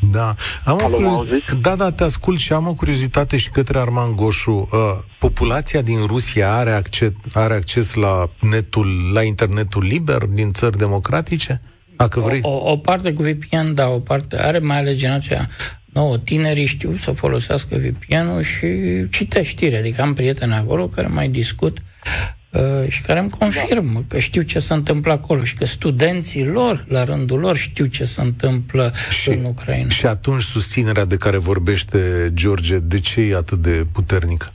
Da. 0.00 0.34
Am 0.64 0.80
o 0.82 0.88
curioz... 0.88 1.28
Da, 1.60 1.76
da, 1.76 1.90
te 1.90 2.04
ascult 2.04 2.38
și 2.38 2.52
am 2.52 2.66
o 2.66 2.74
curiozitate 2.74 3.36
și 3.36 3.50
către 3.50 3.78
Arman 3.78 4.16
Goșu. 4.16 4.68
Uh, 4.72 4.78
populația 5.18 5.80
din 5.80 6.06
Rusia 6.06 6.54
are 6.54 6.70
acces, 6.70 7.10
are 7.32 7.54
acces 7.54 7.94
la 7.94 8.30
netul, 8.40 9.12
la 9.12 9.22
internetul 9.22 9.82
liber 9.82 10.24
din 10.24 10.52
țări 10.52 10.78
democratice? 10.78 11.60
Dacă 11.96 12.20
vrei. 12.20 12.40
O, 12.42 12.70
o 12.70 12.76
parte 12.76 13.12
cu 13.12 13.22
VPN, 13.22 13.74
da, 13.74 13.88
o 13.88 13.98
parte 13.98 14.38
are, 14.38 14.58
mai 14.58 14.78
ales 14.78 14.96
generația 14.96 15.48
nouă, 15.92 16.18
tinerii 16.18 16.66
știu 16.66 16.96
să 16.96 17.10
folosească 17.10 17.76
VPN-ul 17.76 18.42
și 18.42 18.66
citește 19.10 19.42
știri. 19.42 19.76
Adică 19.76 20.02
am 20.02 20.14
prieteni 20.14 20.54
acolo 20.54 20.86
care 20.86 21.06
mai 21.06 21.28
discut 21.28 21.78
Uh, 22.06 22.39
și 22.88 23.02
care 23.02 23.18
îmi 23.18 23.30
confirmă 23.30 23.92
da. 23.92 24.04
că 24.08 24.18
știu 24.18 24.42
ce 24.42 24.58
se 24.58 24.72
întâmplă 24.72 25.12
acolo 25.12 25.44
și 25.44 25.54
că 25.54 25.64
studenții 25.64 26.46
lor, 26.46 26.84
la 26.88 27.04
rândul 27.04 27.38
lor, 27.38 27.56
știu 27.56 27.84
ce 27.84 28.04
se 28.04 28.20
întâmplă 28.20 28.92
și, 29.10 29.28
în 29.28 29.44
Ucraina. 29.44 29.88
Și 29.88 30.06
atunci 30.06 30.42
susținerea 30.42 31.04
de 31.04 31.16
care 31.16 31.36
vorbește 31.36 32.30
George, 32.34 32.78
de 32.78 33.00
ce 33.00 33.20
e 33.20 33.36
atât 33.36 33.62
de 33.62 33.86
puternică? 33.92 34.50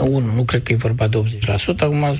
Unu, 0.00 0.34
nu 0.34 0.44
cred 0.44 0.62
că 0.62 0.72
e 0.72 0.76
vorba 0.76 1.08
de 1.08 1.22
80%. 1.76 1.78
Acum 1.78 2.16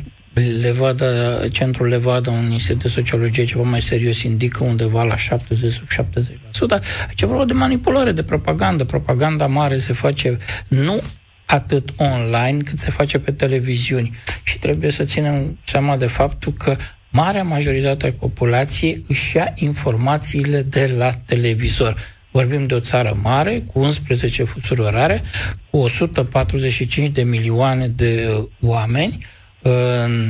Levada, 0.60 1.06
centrul 1.48 1.88
Levada, 1.88 2.30
un 2.30 2.50
institut 2.50 2.82
de 2.82 2.88
sociologie 2.88 3.44
ceva 3.44 3.62
mai 3.62 3.82
serios, 3.82 4.22
indică 4.22 4.64
undeva 4.64 5.02
la 5.02 5.16
70 5.16 5.72
sub 5.72 5.86
70%. 5.88 6.82
Aici 7.08 7.20
e 7.20 7.26
vorba 7.26 7.44
de 7.44 7.52
manipulare, 7.52 8.12
de 8.12 8.22
propagandă. 8.22 8.84
Propaganda 8.84 9.46
mare 9.46 9.78
se 9.78 9.92
face 9.92 10.38
nu 10.68 11.02
atât 11.50 11.88
online 11.96 12.56
cât 12.64 12.78
se 12.78 12.90
face 12.90 13.18
pe 13.18 13.32
televiziuni. 13.32 14.12
Și 14.42 14.58
trebuie 14.58 14.90
să 14.90 15.04
ținem 15.04 15.58
seama 15.64 15.96
de 15.96 16.06
faptul 16.06 16.52
că 16.52 16.76
marea 17.10 17.42
majoritate 17.42 18.06
a 18.06 18.12
populației 18.18 19.04
își 19.08 19.36
ia 19.36 19.52
informațiile 19.54 20.62
de 20.62 20.94
la 20.96 21.12
televizor. 21.12 21.96
Vorbim 22.30 22.66
de 22.66 22.74
o 22.74 22.80
țară 22.80 23.18
mare, 23.22 23.62
cu 23.72 23.78
11 23.78 24.44
fusuri 24.44 24.80
orare, 24.80 25.22
cu 25.70 25.76
145 25.76 27.08
de 27.08 27.22
milioane 27.22 27.88
de 27.88 28.28
uh, 28.38 28.44
oameni, 28.60 29.26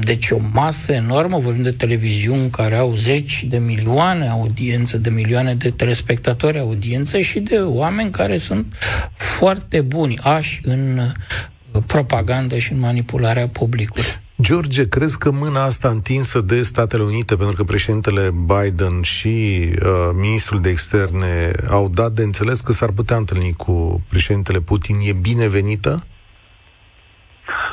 deci 0.00 0.30
o 0.30 0.38
masă 0.52 0.92
enormă, 0.92 1.38
vorbim 1.38 1.62
de 1.62 1.70
televiziuni 1.70 2.50
care 2.50 2.76
au 2.76 2.94
zeci 2.94 3.44
de 3.44 3.58
milioane 3.58 4.28
audiență, 4.28 4.98
de 4.98 5.10
milioane 5.10 5.54
de 5.54 5.70
telespectatori 5.70 6.58
audiență 6.58 7.18
și 7.18 7.40
de 7.40 7.58
oameni 7.58 8.10
care 8.10 8.38
sunt 8.38 8.74
foarte 9.14 9.80
buni, 9.80 10.18
aș 10.18 10.58
în 10.62 10.98
uh, 10.98 11.82
propagandă 11.86 12.58
și 12.58 12.72
în 12.72 12.78
manipularea 12.78 13.48
publicului. 13.48 14.04
George, 14.42 14.88
crezi 14.88 15.18
că 15.18 15.30
mâna 15.30 15.64
asta 15.64 15.88
întinsă 15.88 16.40
de 16.40 16.62
Statele 16.62 17.02
Unite, 17.02 17.36
pentru 17.36 17.56
că 17.56 17.64
președintele 17.64 18.30
Biden 18.46 19.02
și 19.02 19.28
uh, 19.28 20.10
ministrul 20.12 20.60
de 20.60 20.68
externe 20.68 21.52
au 21.68 21.88
dat 21.88 22.12
de 22.12 22.22
înțeles 22.22 22.60
că 22.60 22.72
s-ar 22.72 22.90
putea 22.90 23.16
întâlni 23.16 23.52
cu 23.52 24.04
președintele 24.08 24.60
Putin, 24.60 24.96
e 25.04 25.12
binevenită? 25.12 26.04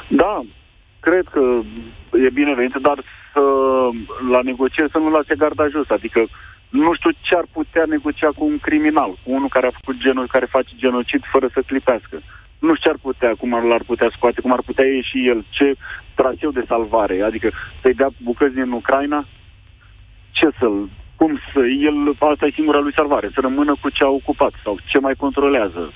Da, 0.10 0.46
cred 1.08 1.26
că 1.36 1.44
e 2.26 2.40
binevenit, 2.42 2.76
dar 2.88 2.98
să, 3.34 3.44
la 4.34 4.42
negocieri 4.42 4.94
să 4.94 4.98
nu 4.98 5.10
lase 5.10 5.36
garda 5.36 5.68
jos. 5.68 5.90
Adică 5.90 6.22
nu 6.70 6.94
știu 6.94 7.10
ce 7.22 7.36
ar 7.36 7.46
putea 7.58 7.86
negocia 7.88 8.32
cu 8.38 8.44
un 8.46 8.58
criminal, 8.68 9.12
cu 9.24 9.30
unul 9.38 9.50
care 9.56 9.68
a 9.68 9.78
făcut 9.80 9.98
genul, 10.06 10.28
care 10.28 10.56
face 10.56 10.72
genocid 10.76 11.22
fără 11.34 11.48
să 11.54 11.62
clipească. 11.70 12.18
Nu 12.60 12.76
știu 12.76 12.84
ce 12.84 12.90
ar 12.90 13.00
putea, 13.02 13.32
cum 13.40 13.54
ar, 13.54 13.64
l-ar 13.64 13.84
putea 13.92 14.10
scoate, 14.16 14.42
cum 14.42 14.52
ar 14.52 14.62
putea 14.66 14.86
ieși 14.86 15.28
el, 15.32 15.46
ce 15.50 15.76
traseu 16.16 16.52
de 16.52 16.64
salvare, 16.68 17.22
adică 17.22 17.52
să-i 17.82 17.94
dea 17.94 18.10
bucăți 18.24 18.54
din 18.54 18.72
Ucraina, 18.72 19.26
ce 20.32 20.50
să-l, 20.60 20.90
cum 21.16 21.40
să, 21.54 21.60
el, 21.90 22.16
asta 22.32 22.46
e 22.46 22.60
singura 22.60 22.80
lui 22.80 22.94
salvare, 23.00 23.30
să 23.34 23.40
rămână 23.42 23.76
cu 23.82 23.90
ce 23.90 24.04
a 24.04 24.08
ocupat 24.08 24.54
sau 24.64 24.78
ce 24.86 25.00
mai 25.00 25.16
controlează. 25.24 25.94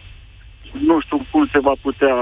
Nu 0.79 0.99
știu 0.99 1.25
cum 1.31 1.49
se 1.53 1.59
va 1.59 1.73
putea 1.81 2.15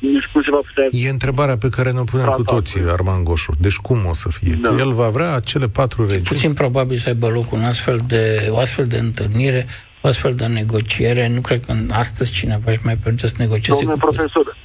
nici 0.00 0.28
cum 0.32 0.42
se 0.42 0.50
va 0.50 0.60
putea... 0.66 0.88
E 0.90 1.08
întrebarea 1.08 1.56
pe 1.56 1.68
care 1.68 1.90
ne-o 1.90 2.04
punem 2.04 2.26
cu 2.26 2.42
toții, 2.42 2.80
Arman 2.88 3.24
Goșu. 3.24 3.52
Deci 3.60 3.76
cum 3.76 4.06
o 4.06 4.14
să 4.14 4.28
fie? 4.28 4.58
Da. 4.62 4.70
El 4.78 4.92
va 4.92 5.08
vrea 5.08 5.34
acele 5.34 5.68
patru 5.68 6.02
regiuni. 6.02 6.24
Puțin 6.24 6.52
probabil 6.52 6.96
să 6.96 7.08
aibă 7.08 7.28
loc 7.28 7.52
un 7.52 7.64
astfel 7.64 7.98
de, 8.06 8.48
o 8.50 8.58
astfel 8.58 8.86
de 8.86 8.98
întâlnire, 8.98 9.66
o 10.00 10.08
astfel 10.08 10.34
de 10.34 10.46
negociere. 10.46 11.28
Nu 11.28 11.40
cred 11.40 11.60
că 11.60 11.72
astăzi 11.90 12.32
cineva 12.32 12.70
își 12.70 12.80
mai 12.84 12.96
permite 13.02 13.26
să 13.26 13.34
negocieze 13.38 13.84
Domnule 13.84 14.00
cu 14.00 14.08
profesor, 14.08 14.56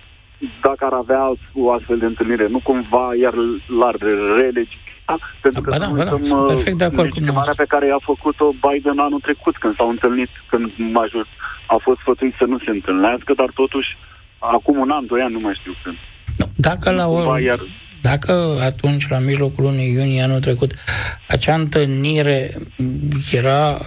dacă 0.61 0.85
ar 0.85 0.93
avea 0.93 1.33
o 1.53 1.71
astfel 1.71 1.97
de 1.97 2.05
întâlnire, 2.05 2.47
nu 2.47 2.59
cumva 2.59 3.05
iar 3.21 3.33
l-ar 3.79 3.95
relegi, 4.41 4.77
Da? 5.05 5.17
Pentru 5.41 5.61
că 5.61 5.69
ba 5.69 5.77
da, 5.77 5.87
ba 5.87 6.03
da, 6.03 6.17
sunt 6.21 6.47
perfect 6.47 6.77
de 6.77 6.83
acord 6.83 7.09
cu 7.09 7.19
pe 7.55 7.71
care 7.73 7.85
i-a 7.87 8.01
făcut-o 8.11 8.47
Biden 8.65 8.99
anul 8.99 9.19
trecut, 9.19 9.57
când 9.57 9.75
s-au 9.75 9.89
întâlnit, 9.89 10.29
când 10.49 10.71
major 10.77 11.27
a 11.67 11.77
fost 11.85 11.99
sfătuit 11.99 12.35
să 12.37 12.45
nu 12.45 12.57
se 12.65 12.71
întâlnească, 12.77 13.33
dar 13.41 13.49
totuși, 13.53 13.97
acum 14.53 14.77
un 14.77 14.89
an, 14.89 15.05
doi 15.05 15.21
ani, 15.21 15.33
nu 15.33 15.39
mai 15.39 15.57
știu 15.59 15.73
când. 15.83 15.97
Nu, 16.37 16.49
dacă 16.55 16.91
la 16.91 17.07
o... 17.07 17.37
Iar... 17.37 17.59
Dacă 18.01 18.57
atunci, 18.61 19.07
la 19.07 19.17
mijlocul 19.17 19.63
lunii 19.63 19.91
iunie 19.91 20.21
anul 20.21 20.39
trecut, 20.39 20.73
acea 21.27 21.55
întâlnire 21.55 22.53
era, 23.31 23.77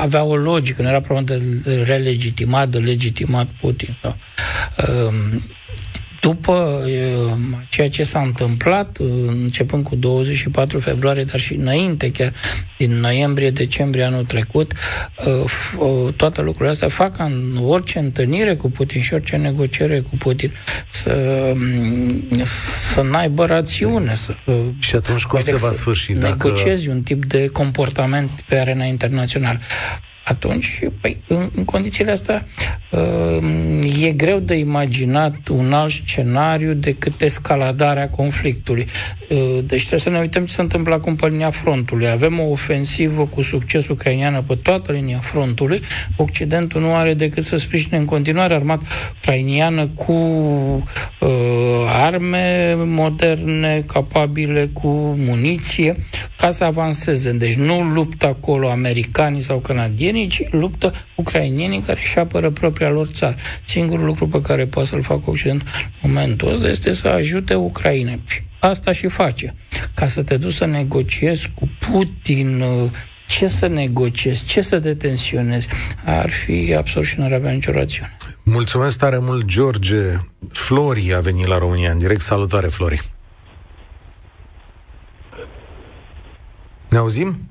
avea 0.00 0.24
o 0.24 0.36
logică, 0.36 0.82
nu 0.82 0.88
era 0.88 1.00
problemă 1.00 1.26
de 1.26 1.82
relegitimat, 1.84 2.68
de 2.68 2.78
legitimat 2.78 3.46
Putin 3.60 3.88
sau 4.00 4.16
um, 5.08 5.42
după 6.20 6.84
ceea 7.68 7.88
ce 7.88 8.02
s-a 8.02 8.20
întâmplat, 8.20 8.96
începând 9.26 9.84
cu 9.84 9.94
24 9.96 10.78
februarie, 10.78 11.24
dar 11.24 11.40
și 11.40 11.54
înainte, 11.54 12.10
chiar 12.10 12.32
din 12.78 12.92
noiembrie-decembrie 12.92 14.04
anul 14.04 14.24
trecut, 14.24 14.72
toate 16.16 16.42
lucrurile 16.42 16.70
astea 16.70 16.88
fac 16.88 17.18
în 17.18 17.58
orice 17.62 17.98
întâlnire 17.98 18.54
cu 18.54 18.70
Putin 18.70 19.02
și 19.02 19.14
orice 19.14 19.36
negociere 19.36 20.00
cu 20.00 20.16
Putin 20.16 20.52
să, 20.90 21.54
să 22.92 23.00
n-aibă 23.00 23.46
rațiune. 23.46 24.14
Să, 24.14 24.34
și 24.78 24.94
atunci 24.94 25.24
cum 25.24 25.40
se 25.40 25.56
va 25.56 25.70
sfârși? 25.70 26.12
Negociezi 26.12 26.84
dacă... 26.84 26.96
un 26.96 27.02
tip 27.02 27.24
de 27.24 27.46
comportament 27.46 28.30
pe 28.48 28.58
arena 28.58 28.84
internațională 28.84 29.58
atunci, 30.28 30.80
păi, 31.00 31.16
în, 31.26 31.50
în 31.54 31.64
condițiile 31.64 32.10
astea, 32.10 32.46
uh, 32.90 34.02
e 34.02 34.12
greu 34.12 34.38
de 34.38 34.54
imaginat 34.54 35.48
un 35.48 35.72
alt 35.72 35.90
scenariu 35.90 36.72
decât 36.72 37.20
escaladarea 37.20 38.10
conflictului. 38.10 38.86
Uh, 39.30 39.58
deci 39.64 39.78
trebuie 39.78 40.00
să 40.00 40.10
ne 40.10 40.18
uităm 40.18 40.46
ce 40.46 40.52
se 40.54 40.60
întâmplă 40.60 40.94
acum 40.94 41.16
pe 41.16 41.26
linia 41.26 41.50
frontului. 41.50 42.08
Avem 42.08 42.40
o 42.40 42.50
ofensivă 42.50 43.26
cu 43.26 43.42
succes 43.42 43.88
ucrainiană 43.88 44.44
pe 44.46 44.54
toată 44.62 44.92
linia 44.92 45.18
frontului. 45.18 45.80
Occidentul 46.16 46.80
nu 46.80 46.94
are 46.94 47.14
decât 47.14 47.44
să 47.44 47.56
sprijine 47.56 47.98
în 47.98 48.04
continuare 48.04 48.54
armat 48.54 48.82
ucrainiană 49.16 49.86
cu 49.86 50.12
uh, 50.12 51.28
arme 51.86 52.74
moderne, 52.76 53.84
capabile 53.86 54.70
cu 54.72 54.88
muniție, 55.18 55.94
ca 56.36 56.50
să 56.50 56.64
avanseze. 56.64 57.32
Deci 57.32 57.54
nu 57.54 57.82
luptă 57.82 58.26
acolo 58.26 58.70
americanii 58.70 59.40
sau 59.40 59.58
canadieni, 59.58 60.15
ucrainienii, 60.16 60.28
ci 60.28 60.50
luptă 60.50 60.92
ucrainienii 61.16 61.80
care 61.80 62.00
își 62.02 62.18
apără 62.18 62.50
propria 62.50 62.90
lor 62.90 63.06
țară. 63.06 63.36
Singurul 63.64 64.04
lucru 64.04 64.28
pe 64.28 64.40
care 64.40 64.66
poate 64.66 64.88
să-l 64.88 65.02
facă 65.02 65.30
Occidentul 65.30 65.68
în 66.02 66.10
momentul 66.10 66.52
ăsta 66.52 66.68
este 66.68 66.92
să 66.92 67.08
ajute 67.08 67.54
Ucraina. 67.54 68.18
Și 68.26 68.40
asta 68.58 68.92
și 68.92 69.08
face. 69.08 69.54
Ca 69.94 70.06
să 70.06 70.22
te 70.22 70.36
duci 70.36 70.52
să 70.52 70.66
negociezi 70.66 71.50
cu 71.54 71.68
Putin, 71.78 72.64
ce 73.28 73.46
să 73.46 73.66
negociezi, 73.66 74.44
ce 74.44 74.60
să 74.60 74.78
detensionezi, 74.78 75.68
ar 76.04 76.30
fi 76.30 76.74
absurd 76.74 77.06
și 77.06 77.18
nu 77.18 77.24
ar 77.24 77.32
avea 77.32 77.50
nicio 77.50 77.72
rațiune. 77.72 78.16
Mulțumesc 78.42 78.98
tare 78.98 79.18
mult, 79.18 79.44
George. 79.44 80.02
Flori 80.52 81.14
a 81.14 81.20
venit 81.20 81.46
la 81.46 81.58
România 81.58 81.90
în 81.90 81.98
direct. 81.98 82.20
Salutare, 82.20 82.66
Flori. 82.66 83.10
Ne 86.90 86.98
auzim? 86.98 87.48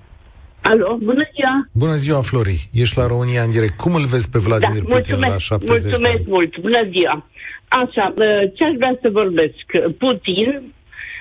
Alo, 0.72 0.98
bună 1.02 1.26
ziua! 1.34 1.68
Bună 1.74 1.96
ziua, 1.96 2.22
Flori! 2.22 2.70
Ești 2.74 2.98
la 2.98 3.08
România 3.08 3.42
în 3.44 3.52
direct. 3.52 3.78
Cum 3.78 3.94
îl 3.96 4.06
vezi 4.06 4.30
pe 4.30 4.40
Vladimir 4.40 4.84
da, 4.84 4.96
Putin 4.96 5.20
la 5.20 5.38
70 5.38 5.84
Mulțumesc 5.84 6.24
mult! 6.28 6.58
Bună 6.58 6.82
ziua! 6.94 7.30
Așa, 7.68 8.14
ce 8.56 8.64
aș 8.64 8.74
vrea 8.76 8.98
să 9.02 9.10
vorbesc? 9.10 9.66
Putin, 9.98 10.62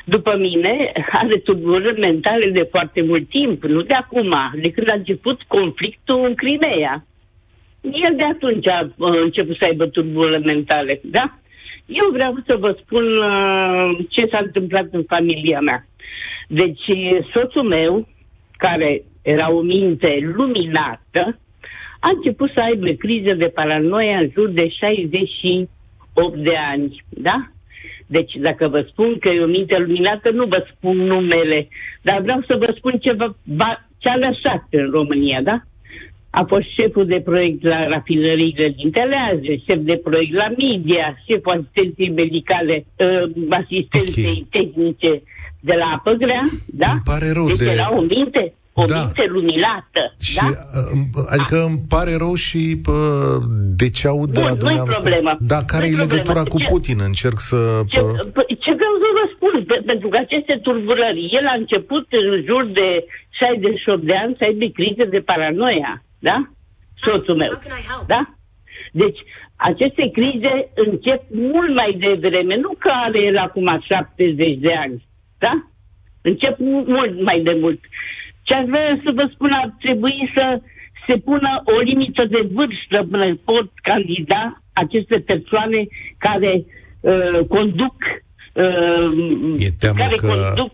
după 0.04 0.36
mine, 0.36 0.92
are 1.12 1.36
tulburări 1.36 2.00
mentale 2.00 2.46
de 2.50 2.68
foarte 2.70 3.02
mult 3.02 3.28
timp, 3.28 3.64
nu 3.64 3.82
de 3.82 3.94
acum, 3.94 4.34
de 4.62 4.70
când 4.70 4.90
a 4.90 4.94
început 4.94 5.42
conflictul 5.42 6.24
în 6.24 6.34
Crimea. 6.34 7.06
El 7.80 8.14
de 8.16 8.24
atunci 8.24 8.68
a 8.68 8.92
început 8.98 9.56
să 9.56 9.64
aibă 9.64 9.86
tulburări 9.86 10.44
mentale, 10.44 11.00
da? 11.02 11.38
Eu 11.86 12.10
vreau 12.12 12.34
să 12.46 12.56
vă 12.56 12.76
spun 12.82 13.04
uh, 13.16 13.98
ce 14.08 14.26
s-a 14.30 14.40
întâmplat 14.42 14.86
în 14.90 15.04
familia 15.08 15.60
mea. 15.60 15.86
Deci, 16.48 16.84
soțul 17.32 17.62
meu, 17.62 18.08
care 18.56 19.02
era 19.24 19.52
o 19.52 19.60
minte 19.60 20.32
luminată, 20.36 21.38
a 22.00 22.10
început 22.14 22.50
să 22.54 22.60
aibă 22.60 22.86
crize 22.86 23.34
de 23.34 23.48
paranoia 23.48 24.18
în 24.18 24.30
jur 24.32 24.48
de 24.48 24.68
68 24.68 26.36
de 26.36 26.54
ani, 26.70 27.04
da? 27.08 27.48
Deci, 28.06 28.32
dacă 28.34 28.68
vă 28.68 28.86
spun 28.88 29.18
că 29.18 29.28
e 29.32 29.40
o 29.40 29.46
minte 29.46 29.78
luminată, 29.78 30.30
nu 30.30 30.44
vă 30.44 30.66
spun 30.70 30.96
numele, 30.96 31.68
dar 32.02 32.20
vreau 32.20 32.40
să 32.48 32.56
vă 32.56 32.72
spun 32.76 32.98
ce, 32.98 33.12
va, 33.42 33.86
ce 33.98 34.08
a 34.08 34.16
lăsat 34.16 34.66
în 34.70 34.90
România, 34.90 35.40
da? 35.42 35.62
A 36.30 36.44
fost 36.48 36.66
șeful 36.78 37.06
de 37.06 37.20
proiect 37.24 37.62
la 37.62 37.86
rafinăriile 37.86 38.68
din 38.68 38.90
Teleaze, 38.90 39.56
șef 39.68 39.78
de 39.78 39.96
proiect 39.96 40.34
la 40.34 40.48
media, 40.58 41.18
șeful 41.28 41.52
asistenței 41.52 42.10
medicale, 42.10 42.86
uh, 42.96 43.30
asistenței 43.50 44.24
okay. 44.24 44.46
tehnice 44.50 45.22
de 45.60 45.74
la 45.74 45.84
apă 45.84 46.12
grea, 46.12 46.42
da? 46.66 46.90
Îmi 46.90 47.00
pare 47.04 47.30
rău 47.32 47.46
deci 47.46 47.56
de... 47.56 47.70
era 47.70 47.96
o 47.96 48.00
minte 48.00 48.52
o 48.74 48.84
da. 48.84 48.98
minte 48.98 49.24
luminată. 49.28 50.02
Și, 50.20 50.36
da? 50.36 50.46
Uh, 50.46 51.24
adică 51.34 51.56
îmi 51.68 51.80
pare 51.88 52.14
rău 52.16 52.34
și 52.34 52.62
pă, 52.82 52.96
de 53.80 53.88
ce 53.90 54.08
aud 54.08 54.30
de 54.30 54.40
la 54.40 54.54
dumneavoastră. 54.54 54.96
Nu 54.96 55.02
problemă. 55.02 55.38
Da, 55.40 55.60
care 55.72 55.86
e 55.86 56.02
legătura 56.04 56.42
cu 56.42 56.58
ce, 56.58 56.64
Putin? 56.70 56.98
Încerc 57.10 57.38
să... 57.50 57.58
Ce, 57.88 58.00
ce 58.64 58.72
vreau 58.80 58.94
să 59.02 59.08
vă 59.18 59.24
spun? 59.34 59.54
Pentru 59.86 60.08
că 60.08 60.16
aceste 60.16 60.54
tulburări, 60.62 61.28
el 61.38 61.46
a 61.46 61.54
început 61.62 62.06
în 62.10 62.42
jur 62.46 62.64
de 62.64 63.04
68 63.30 64.02
de 64.02 64.16
ani 64.16 64.36
să 64.38 64.44
aibă 64.44 64.66
crize 64.78 65.04
de 65.04 65.18
paranoia. 65.18 66.04
Da? 66.18 66.50
Soțul 67.04 67.36
meu. 67.36 67.52
Da? 68.06 68.34
Deci, 68.92 69.18
aceste 69.56 70.10
crize 70.12 70.70
încep 70.74 71.22
mult 71.30 71.74
mai 71.74 71.96
devreme, 72.00 72.56
nu 72.56 72.74
că 72.78 72.90
are 73.04 73.20
el 73.26 73.38
acum 73.38 73.80
70 73.82 74.58
de 74.58 74.72
ani. 74.74 75.06
Da? 75.38 75.68
Încep 76.22 76.58
mult 76.86 77.22
mai 77.22 77.40
de 77.40 77.56
mult. 77.60 77.80
Ce 78.46 78.54
aș 78.54 78.66
vrea 78.72 79.00
să 79.04 79.10
vă 79.14 79.24
spun, 79.34 79.50
ar 79.52 79.74
trebui 79.84 80.32
să 80.36 80.60
se 81.06 81.16
pună 81.16 81.62
o 81.64 81.78
limită 81.80 82.24
de 82.24 82.48
vârstă 82.52 83.06
până 83.10 83.38
pot 83.44 83.68
candida 83.82 84.62
aceste 84.72 85.16
persoane 85.30 85.80
care 86.18 86.64
uh, 87.00 87.38
conduc 87.48 87.96
uh, 88.52 89.66
e 89.66 89.70
teamă 89.78 89.98
care 89.98 90.16
că... 90.16 90.26
conduc 90.26 90.72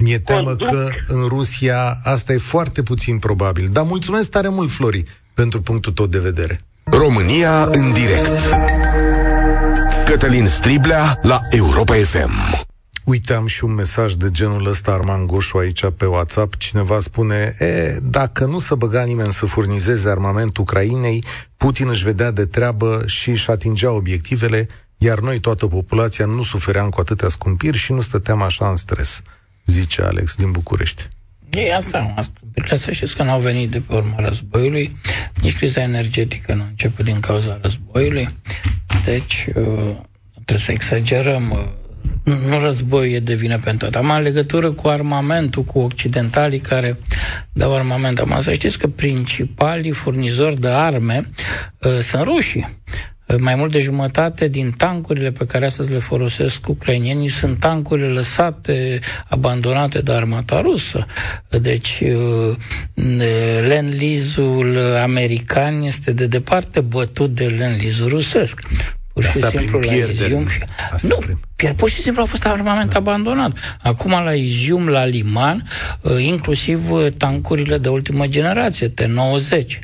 mi-e 0.00 0.18
teamă 0.18 0.48
conduc. 0.48 0.68
că 0.68 0.88
în 1.08 1.28
Rusia 1.28 1.96
asta 2.04 2.32
e 2.32 2.36
foarte 2.36 2.82
puțin 2.82 3.18
probabil. 3.18 3.68
Dar 3.72 3.84
mulțumesc 3.84 4.30
tare 4.30 4.48
mult, 4.48 4.70
Flori, 4.70 5.04
pentru 5.34 5.62
punctul 5.62 5.92
tău 5.92 6.06
de 6.06 6.18
vedere. 6.18 6.60
România 6.84 7.64
în 7.64 7.92
direct. 7.92 8.56
Cătălin 10.04 10.46
Striblea 10.46 11.18
la 11.22 11.38
Europa 11.50 11.94
FM. 11.94 12.68
Uite, 13.10 13.32
am 13.32 13.46
și 13.46 13.64
un 13.64 13.72
mesaj 13.72 14.12
de 14.12 14.30
genul 14.30 14.66
ăsta, 14.66 14.92
Arman 14.92 15.26
Goșu, 15.26 15.56
aici 15.56 15.84
pe 15.96 16.04
WhatsApp. 16.04 16.56
Cineva 16.56 17.00
spune, 17.00 17.56
e, 17.58 17.98
dacă 18.02 18.44
nu 18.44 18.58
să 18.58 18.74
băga 18.74 19.04
nimeni 19.04 19.32
să 19.32 19.46
furnizeze 19.46 20.08
armament 20.08 20.56
Ucrainei, 20.56 21.24
Putin 21.56 21.88
își 21.88 22.04
vedea 22.04 22.30
de 22.30 22.46
treabă 22.46 23.02
și 23.06 23.30
își 23.30 23.50
atingea 23.50 23.92
obiectivele, 23.92 24.68
iar 24.98 25.18
noi, 25.18 25.40
toată 25.40 25.66
populația, 25.66 26.26
nu 26.26 26.42
sufeream 26.42 26.88
cu 26.88 27.00
atâtea 27.00 27.28
scumpiri 27.28 27.76
și 27.76 27.92
nu 27.92 28.00
stăteam 28.00 28.42
așa 28.42 28.68
în 28.68 28.76
stres, 28.76 29.22
zice 29.66 30.02
Alex 30.02 30.34
din 30.34 30.50
București. 30.50 31.08
E 31.50 31.74
asta, 31.74 32.14
scumpirile 32.18 32.76
să 32.76 32.92
știți 32.92 33.16
că 33.16 33.22
n-au 33.22 33.40
venit 33.40 33.70
de 33.70 33.80
pe 33.80 33.94
urma 33.94 34.14
războiului, 34.18 34.96
nici 35.40 35.56
criza 35.56 35.80
energetică 35.80 36.54
nu 36.54 36.62
a 36.62 36.66
început 36.68 37.04
din 37.04 37.20
cauza 37.20 37.58
războiului, 37.62 38.28
deci 39.04 39.48
uh, 39.54 39.96
trebuie 40.32 40.58
să 40.58 40.72
exagerăm 40.72 41.50
uh, 41.50 41.58
nu 41.89 41.89
război 42.60 43.12
e 43.12 43.20
de 43.20 43.34
vină 43.34 43.58
pentru 43.58 43.86
tot. 43.86 43.94
Am 43.94 44.10
în 44.10 44.22
legătură 44.22 44.72
cu 44.72 44.88
armamentul, 44.88 45.62
cu 45.62 45.78
occidentalii 45.78 46.58
care 46.58 46.98
dau 47.52 47.74
armament. 47.74 48.18
Am 48.18 48.40
să 48.40 48.52
știți 48.52 48.78
că 48.78 48.86
principalii 48.86 49.90
furnizori 49.90 50.60
de 50.60 50.68
arme 50.68 51.30
uh, 51.78 51.98
sunt 51.98 52.22
rușii. 52.22 52.68
Uh, 53.26 53.36
mai 53.38 53.54
mult 53.54 53.72
de 53.72 53.78
jumătate 53.78 54.48
din 54.48 54.70
tancurile 54.70 55.30
pe 55.30 55.46
care 55.46 55.66
astăzi 55.66 55.92
le 55.92 55.98
folosesc 55.98 56.68
ucrainienii 56.68 57.28
sunt 57.28 57.58
tancurile 57.58 58.08
lăsate, 58.08 59.00
abandonate 59.28 60.00
de 60.00 60.12
armata 60.12 60.60
rusă. 60.60 61.06
Deci, 61.60 62.02
uh, 62.04 62.56
Len-Lizul 63.68 64.78
american 65.02 65.82
este 65.82 66.12
de 66.12 66.26
departe 66.26 66.80
bătut 66.80 67.34
de 67.34 67.44
Len-Lizul 67.44 68.08
rusesc 68.08 68.60
pur 69.20 69.42
și 69.42 69.42
simplu 69.42 69.78
la 69.78 69.92
Izium. 69.92 70.46
Și... 70.46 70.60
Nu, 71.02 71.18
pierd, 71.56 71.76
pur 71.76 71.88
și 71.88 72.00
simplu 72.00 72.22
a 72.22 72.24
fost 72.24 72.46
armament 72.46 72.90
da. 72.90 72.98
abandonat. 72.98 73.78
Acum 73.82 74.10
la 74.10 74.32
Izium, 74.32 74.88
la 74.88 75.04
Liman, 75.04 75.62
uh, 76.00 76.24
inclusiv 76.24 76.90
uh, 76.90 77.06
tancurile 77.18 77.78
de 77.78 77.88
ultimă 77.88 78.26
generație, 78.26 78.88
T-90. 78.88 79.78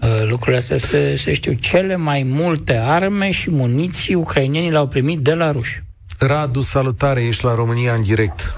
Uh, 0.00 0.28
lucrurile 0.28 0.56
astea 0.56 0.78
se, 0.78 1.16
se 1.16 1.32
știu. 1.32 1.52
Cele 1.52 1.96
mai 1.96 2.22
multe 2.22 2.76
arme 2.76 3.30
și 3.30 3.50
muniții 3.50 4.14
ucrainienii 4.14 4.70
le-au 4.70 4.88
primit 4.88 5.18
de 5.18 5.34
la 5.34 5.50
ruși. 5.50 5.82
Radu, 6.18 6.60
salutare, 6.60 7.22
ești 7.22 7.44
la 7.44 7.54
România 7.54 7.92
în 7.92 8.02
direct. 8.02 8.54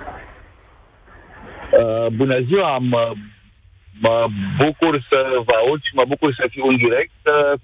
Uh, 1.81 2.07
bună 2.12 2.41
ziua, 2.41 2.79
mă, 2.79 3.12
mă 4.01 4.27
bucur 4.59 5.07
să 5.11 5.19
vă 5.45 5.55
aud 5.67 5.81
și 5.83 5.95
mă 5.95 6.05
bucur 6.09 6.35
să 6.35 6.47
fiu 6.51 6.67
în 6.67 6.77
direct. 6.77 7.21
Uh, 7.25 7.59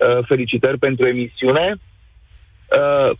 uh, 0.00 0.24
felicitări 0.26 0.78
pentru 0.78 1.06
emisiune. 1.06 1.76
Uh, 2.76 3.16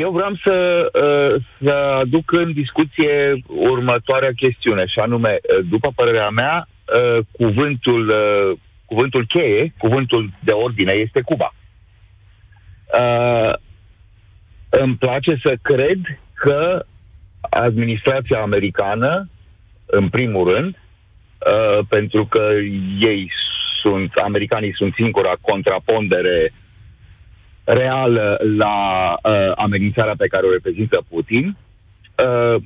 eu 0.00 0.10
vreau 0.10 0.34
să, 0.44 0.88
uh, 1.02 1.42
să 1.62 1.72
aduc 1.72 2.32
în 2.32 2.52
discuție 2.52 3.42
următoarea 3.46 4.32
chestiune, 4.36 4.86
și 4.86 4.98
anume, 4.98 5.38
uh, 5.42 5.66
după 5.70 5.92
părerea 5.94 6.28
mea, 6.28 6.68
uh, 6.68 7.24
cuvântul, 7.32 8.08
uh, 8.08 8.58
cuvântul 8.84 9.26
cheie, 9.26 9.74
cuvântul 9.78 10.30
de 10.40 10.52
ordine 10.52 10.92
este 10.92 11.20
Cuba. 11.20 11.54
Uh, 12.98 13.52
îmi 14.68 14.96
place 14.96 15.38
să 15.42 15.56
cred 15.62 15.98
că 16.34 16.84
administrația 17.40 18.40
americană, 18.40 19.28
în 19.86 20.08
primul 20.08 20.54
rând, 20.54 20.74
uh, 20.74 21.84
pentru 21.88 22.26
că 22.26 22.50
ei 23.00 23.30
sunt, 23.80 24.12
americanii 24.14 24.74
sunt 24.74 24.94
singura 24.94 25.32
contrapondere 25.40 26.52
reală 27.68 28.38
la 28.56 28.76
uh, 29.22 29.52
amenințarea 29.56 30.14
pe 30.16 30.26
care 30.26 30.46
o 30.46 30.50
reprezintă 30.50 31.04
Putin. 31.08 31.56
Uh, 32.24 32.62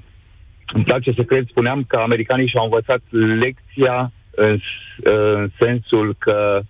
îmi 0.72 0.84
place 0.84 1.12
să 1.12 1.22
cred, 1.22 1.48
spuneam 1.48 1.84
că 1.84 1.96
americanii 1.96 2.48
și-au 2.48 2.64
învățat 2.64 3.00
lecția 3.40 4.12
în, 4.30 4.52
uh, 4.52 5.34
în 5.34 5.50
sensul 5.58 6.16
că 6.18 6.60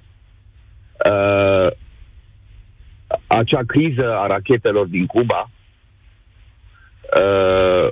uh, 1.10 1.70
acea 3.26 3.60
criză 3.66 4.16
a 4.16 4.26
rachetelor 4.26 4.86
din 4.86 5.06
Cuba 5.06 5.50
uh, 7.20 7.88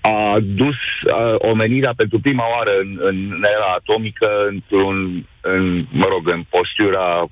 a 0.00 0.38
dus 0.40 0.74
uh, 0.74 1.34
omenirea 1.38 1.92
pentru 1.96 2.20
prima 2.20 2.44
oară 2.56 2.70
în, 2.80 2.98
în 3.00 3.44
era 3.56 3.72
atomică 3.76 4.46
într-un, 4.48 5.26
în, 5.40 5.86
mă 5.90 6.06
rog, 6.08 6.28
în 6.28 6.44
postura 6.50 7.26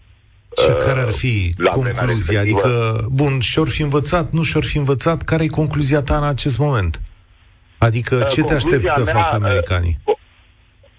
și 0.60 0.70
uh, 0.70 0.76
care 0.76 1.00
ar 1.00 1.12
fi 1.12 1.54
concluzia? 1.74 2.40
Adică, 2.40 2.68
bun, 3.10 3.40
și-or 3.40 3.68
fi 3.68 3.82
învățat, 3.82 4.30
nu 4.30 4.42
și-or 4.42 4.64
fi 4.64 4.76
învățat, 4.76 5.22
care 5.22 5.44
e 5.44 5.46
concluzia 5.46 6.02
ta 6.02 6.16
în 6.16 6.24
acest 6.24 6.58
moment? 6.58 7.00
Adică, 7.78 8.14
uh, 8.16 8.26
ce 8.26 8.42
te 8.42 8.54
aștepți 8.54 8.92
să 8.92 9.02
mea, 9.04 9.14
facă 9.14 9.34
americanii? 9.34 9.98
Uh, 10.04 10.14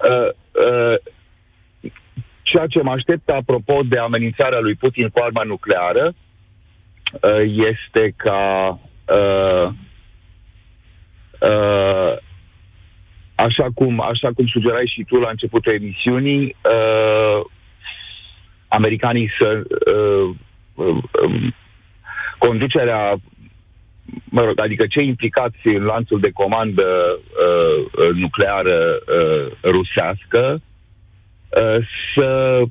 uh, 0.10 0.30
uh, 0.66 0.98
ceea 2.42 2.68
ce 2.68 2.82
mă 2.82 2.92
aștept, 2.92 3.30
apropo 3.30 3.82
de 3.90 3.98
amenințarea 3.98 4.60
lui 4.60 4.76
Putin 4.76 5.10
cu 5.10 5.20
arma 5.24 5.44
nucleară, 5.44 6.14
uh, 7.22 7.42
este 7.72 8.14
ca 8.18 8.80
uh, 9.08 9.74
uh, 11.40 12.18
așa 13.36 13.68
cum, 13.74 14.02
așa 14.02 14.30
cum 14.36 14.48
sugerai 14.48 14.92
și 14.96 15.04
tu 15.04 15.16
la 15.16 15.30
începutul 15.30 15.74
emisiunii, 15.74 16.56
uh, 16.64 17.46
americanii 18.76 19.30
să 19.40 19.64
uh, 19.96 20.36
uh, 20.74 21.54
conducerea, 22.38 23.16
mă 24.24 24.42
rog, 24.44 24.60
adică 24.60 24.86
cei 24.88 25.08
implicați 25.08 25.68
în 25.68 25.84
lanțul 25.84 26.20
de 26.20 26.32
comandă 26.32 27.20
uh, 27.20 28.10
nucleară 28.14 28.98
uh, 28.98 29.52
rusească, 29.64 30.62
uh, 31.62 31.88
să, 32.16 32.62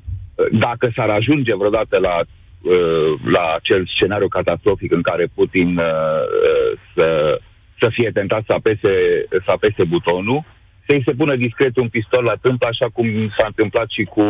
dacă 0.51 0.91
s-ar 0.95 1.09
ajunge 1.09 1.55
vreodată 1.55 1.99
la 1.99 2.19
uh, 2.19 3.19
la 3.25 3.53
acel 3.55 3.87
scenariu 3.95 4.27
catastrofic 4.27 4.91
în 4.91 5.01
care 5.01 5.25
Putin 5.35 5.77
uh, 5.77 5.85
uh 5.85 6.79
să, 6.95 7.39
să 7.79 7.89
fie 7.91 8.11
tentat 8.11 8.43
să 8.45 8.53
apese, 8.53 8.93
să 9.29 9.51
apese 9.51 9.83
butonul, 9.83 10.43
să-i 10.87 11.01
se 11.05 11.11
pună 11.11 11.35
discret 11.35 11.77
un 11.77 11.89
pistol 11.89 12.23
la 12.23 12.35
tâmplă, 12.41 12.67
așa 12.67 12.87
cum 12.93 13.07
s-a 13.37 13.45
întâmplat 13.45 13.89
și 13.89 14.03
cu 14.03 14.23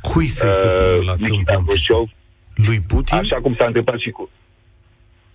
Cui 0.00 0.26
să-i 0.26 0.52
se 0.52 0.66
pună 0.66 0.96
uh, 0.98 1.06
la 1.06 1.14
tâmplă 1.14 1.56
un 1.56 1.64
pistol? 1.64 2.14
Lui 2.66 2.80
Putin? 2.88 3.16
Așa 3.16 3.38
cum 3.40 3.54
s-a 3.58 3.66
întâmplat 3.66 3.98
și 3.98 4.10
cu... 4.10 4.30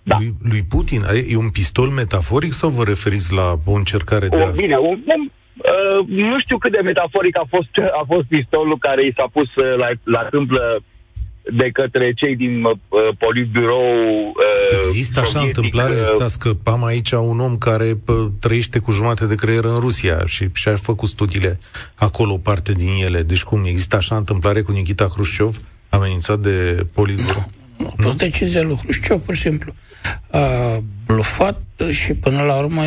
Da. 0.02 0.16
Lui, 0.18 0.34
lui 0.50 0.62
Putin? 0.68 1.02
E 1.28 1.36
un 1.36 1.50
pistol 1.50 1.88
metaforic 1.88 2.52
sau 2.52 2.70
vă 2.70 2.84
referiți 2.84 3.32
la 3.32 3.54
o 3.64 3.72
încercare 3.72 4.28
de 4.28 4.42
a... 4.42 4.50
Bine, 4.50 4.76
un, 4.76 4.98
un, 5.14 5.30
uh, 5.56 6.06
nu 6.06 6.38
știu 6.40 6.58
cât 6.58 6.72
de 6.72 6.80
metaforic 6.84 7.36
a 7.36 7.46
fost, 7.48 7.68
a 8.00 8.04
fost 8.06 8.26
pistolul 8.26 8.78
care 8.78 9.06
i 9.06 9.12
s-a 9.16 9.28
pus 9.32 9.54
uh, 9.54 9.76
la, 9.76 9.88
la 10.02 10.22
tâmplă 10.22 10.82
de 11.52 11.70
către 11.72 12.12
cei 12.12 12.36
din 12.36 12.64
uh, 12.64 12.72
Politburou 13.18 14.18
uh, 14.20 14.78
Există 14.86 15.20
așa 15.20 15.40
întâmplare? 15.40 15.94
Uh, 15.94 16.04
Stați 16.04 16.32
scăpam 16.32 16.84
aici 16.84 17.10
un 17.10 17.40
om 17.40 17.58
care 17.58 17.98
uh, 18.06 18.26
trăiește 18.40 18.78
cu 18.78 18.90
jumate 18.90 19.26
de 19.26 19.34
creier 19.34 19.64
în 19.64 19.78
Rusia 19.78 20.26
și 20.26 20.48
și-a 20.52 20.74
făcut 20.74 21.08
studiile 21.08 21.58
acolo, 21.94 22.36
parte 22.36 22.72
din 22.72 22.88
ele. 23.04 23.22
Deci 23.22 23.42
cum, 23.42 23.64
există 23.64 23.96
așa 23.96 24.16
întâmplare 24.16 24.62
cu 24.62 24.72
Nikita 24.72 25.08
Khrushchev 25.08 25.56
amenințat 25.88 26.38
de 26.38 26.86
Politburo? 26.92 27.48
Nu, 27.76 27.86
a 27.86 28.02
fost 28.02 28.16
decizia 28.16 28.62
lui 28.62 28.76
Hrușciov, 28.76 29.20
pur 29.20 29.34
și 29.34 29.40
simplu. 29.40 29.74
A 30.30 30.40
blufat 31.06 31.62
și 31.90 32.14
până 32.14 32.42
la 32.42 32.58
urmă 32.58 32.82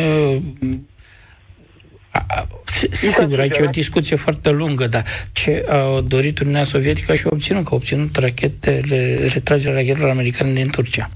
Sigur, 2.90 3.40
aici 3.40 3.56
e 3.56 3.62
o 3.62 3.70
discuție 3.70 4.16
foarte 4.16 4.50
lungă, 4.50 4.86
dar 4.86 5.04
ce 5.32 5.64
a 5.68 6.00
dorit 6.06 6.38
Uniunea 6.38 6.64
Sovietică 6.64 7.14
și 7.14 7.22
a 7.26 7.28
obținut, 7.32 7.64
că 7.64 7.68
a 7.72 7.74
obținut 7.74 8.16
rachetele, 8.16 9.28
retragerea 9.32 9.74
rachetelor 9.74 10.08
americane 10.08 10.52
din 10.52 10.68
Turcia. 10.70 11.10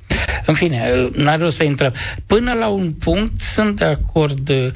În 0.47 0.55
fine, 0.55 1.09
n-are 1.13 1.43
rost 1.43 1.57
să 1.57 1.65
intrăm. 1.65 1.95
Până 2.27 2.53
la 2.53 2.69
un 2.69 2.91
punct 2.91 3.41
sunt 3.41 3.77
de 3.77 3.85
acord 3.85 4.49
uh, 4.49 4.71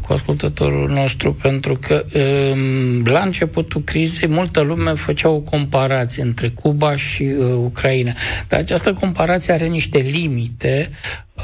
cu 0.00 0.12
ascultătorul 0.12 0.90
nostru, 0.90 1.34
pentru 1.34 1.78
că 1.80 2.04
um, 2.14 3.04
la 3.04 3.20
începutul 3.20 3.80
crizei 3.80 4.28
multă 4.28 4.60
lume 4.60 4.92
făcea 4.92 5.28
o 5.28 5.38
comparație 5.38 6.22
între 6.22 6.48
Cuba 6.48 6.96
și 6.96 7.22
uh, 7.22 7.46
Ucraina. 7.56 8.12
Dar 8.48 8.60
această 8.60 8.92
comparație 8.92 9.52
are 9.52 9.66
niște 9.66 9.98
limite 9.98 10.90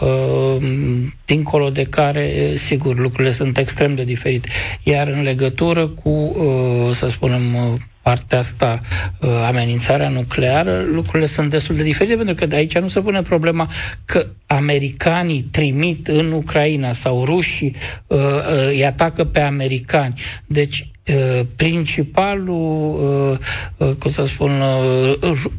Ehm, 0.03 1.15
dincolo 1.25 1.71
de 1.71 1.83
care, 1.83 2.53
sigur, 2.57 2.99
lucrurile 2.99 3.31
sunt 3.31 3.59
extrem 3.59 3.95
de 3.95 4.05
diferite. 4.05 4.49
Iar 4.83 5.09
în 5.09 5.23
legătură 5.23 5.89
cu, 5.89 6.11
uh, 6.11 6.95
să 6.95 7.09
spunem, 7.09 7.55
uh, 7.55 7.81
partea 8.05 8.39
asta, 8.39 8.81
uh, 9.21 9.29
amenințarea 9.47 10.09
nucleară, 10.09 10.83
lucrurile 10.93 11.27
sunt 11.27 11.51
destul 11.51 11.77
de 11.77 11.83
diferite, 11.83 12.17
pentru 12.17 12.35
că 12.35 12.47
de 12.47 12.57
aici 12.57 12.79
nu 12.79 12.89
se 12.89 13.01
pune 13.01 13.23
problema 13.23 13.71
că 14.05 14.27
americanii 14.47 15.43
trimit 15.43 16.09
în 16.09 16.33
Ucraina 16.33 16.93
sau 16.93 17.25
rușii 17.25 17.75
îi 18.69 18.87
atacă 18.87 19.25
pe 19.25 19.41
americani. 19.41 20.21
Deci 20.47 20.87
Uh, 20.87 20.94
principalul, 21.57 22.97
uh, 23.31 23.89
uh, 23.89 23.95
cum 23.99 24.11
să 24.11 24.25
spun, 24.25 24.63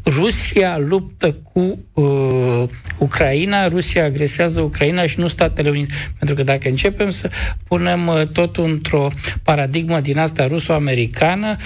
Rusia 0.04 0.78
luptă 0.78 1.36
cu 1.52 1.78
Ucraina, 2.98 3.68
Rusia 3.68 4.04
agresează 4.04 4.60
Ucraina 4.60 5.06
și 5.06 5.20
nu 5.20 5.26
Statele 5.26 5.68
Unite. 5.68 5.94
Pentru 6.18 6.36
că 6.36 6.42
dacă 6.42 6.68
începem 6.68 7.10
să 7.10 7.30
punem 7.68 8.28
totul 8.32 8.64
într-o 8.64 9.08
paradigmă 9.42 10.00
din 10.00 10.18
asta 10.18 10.46
ruso-americană, 10.46 11.56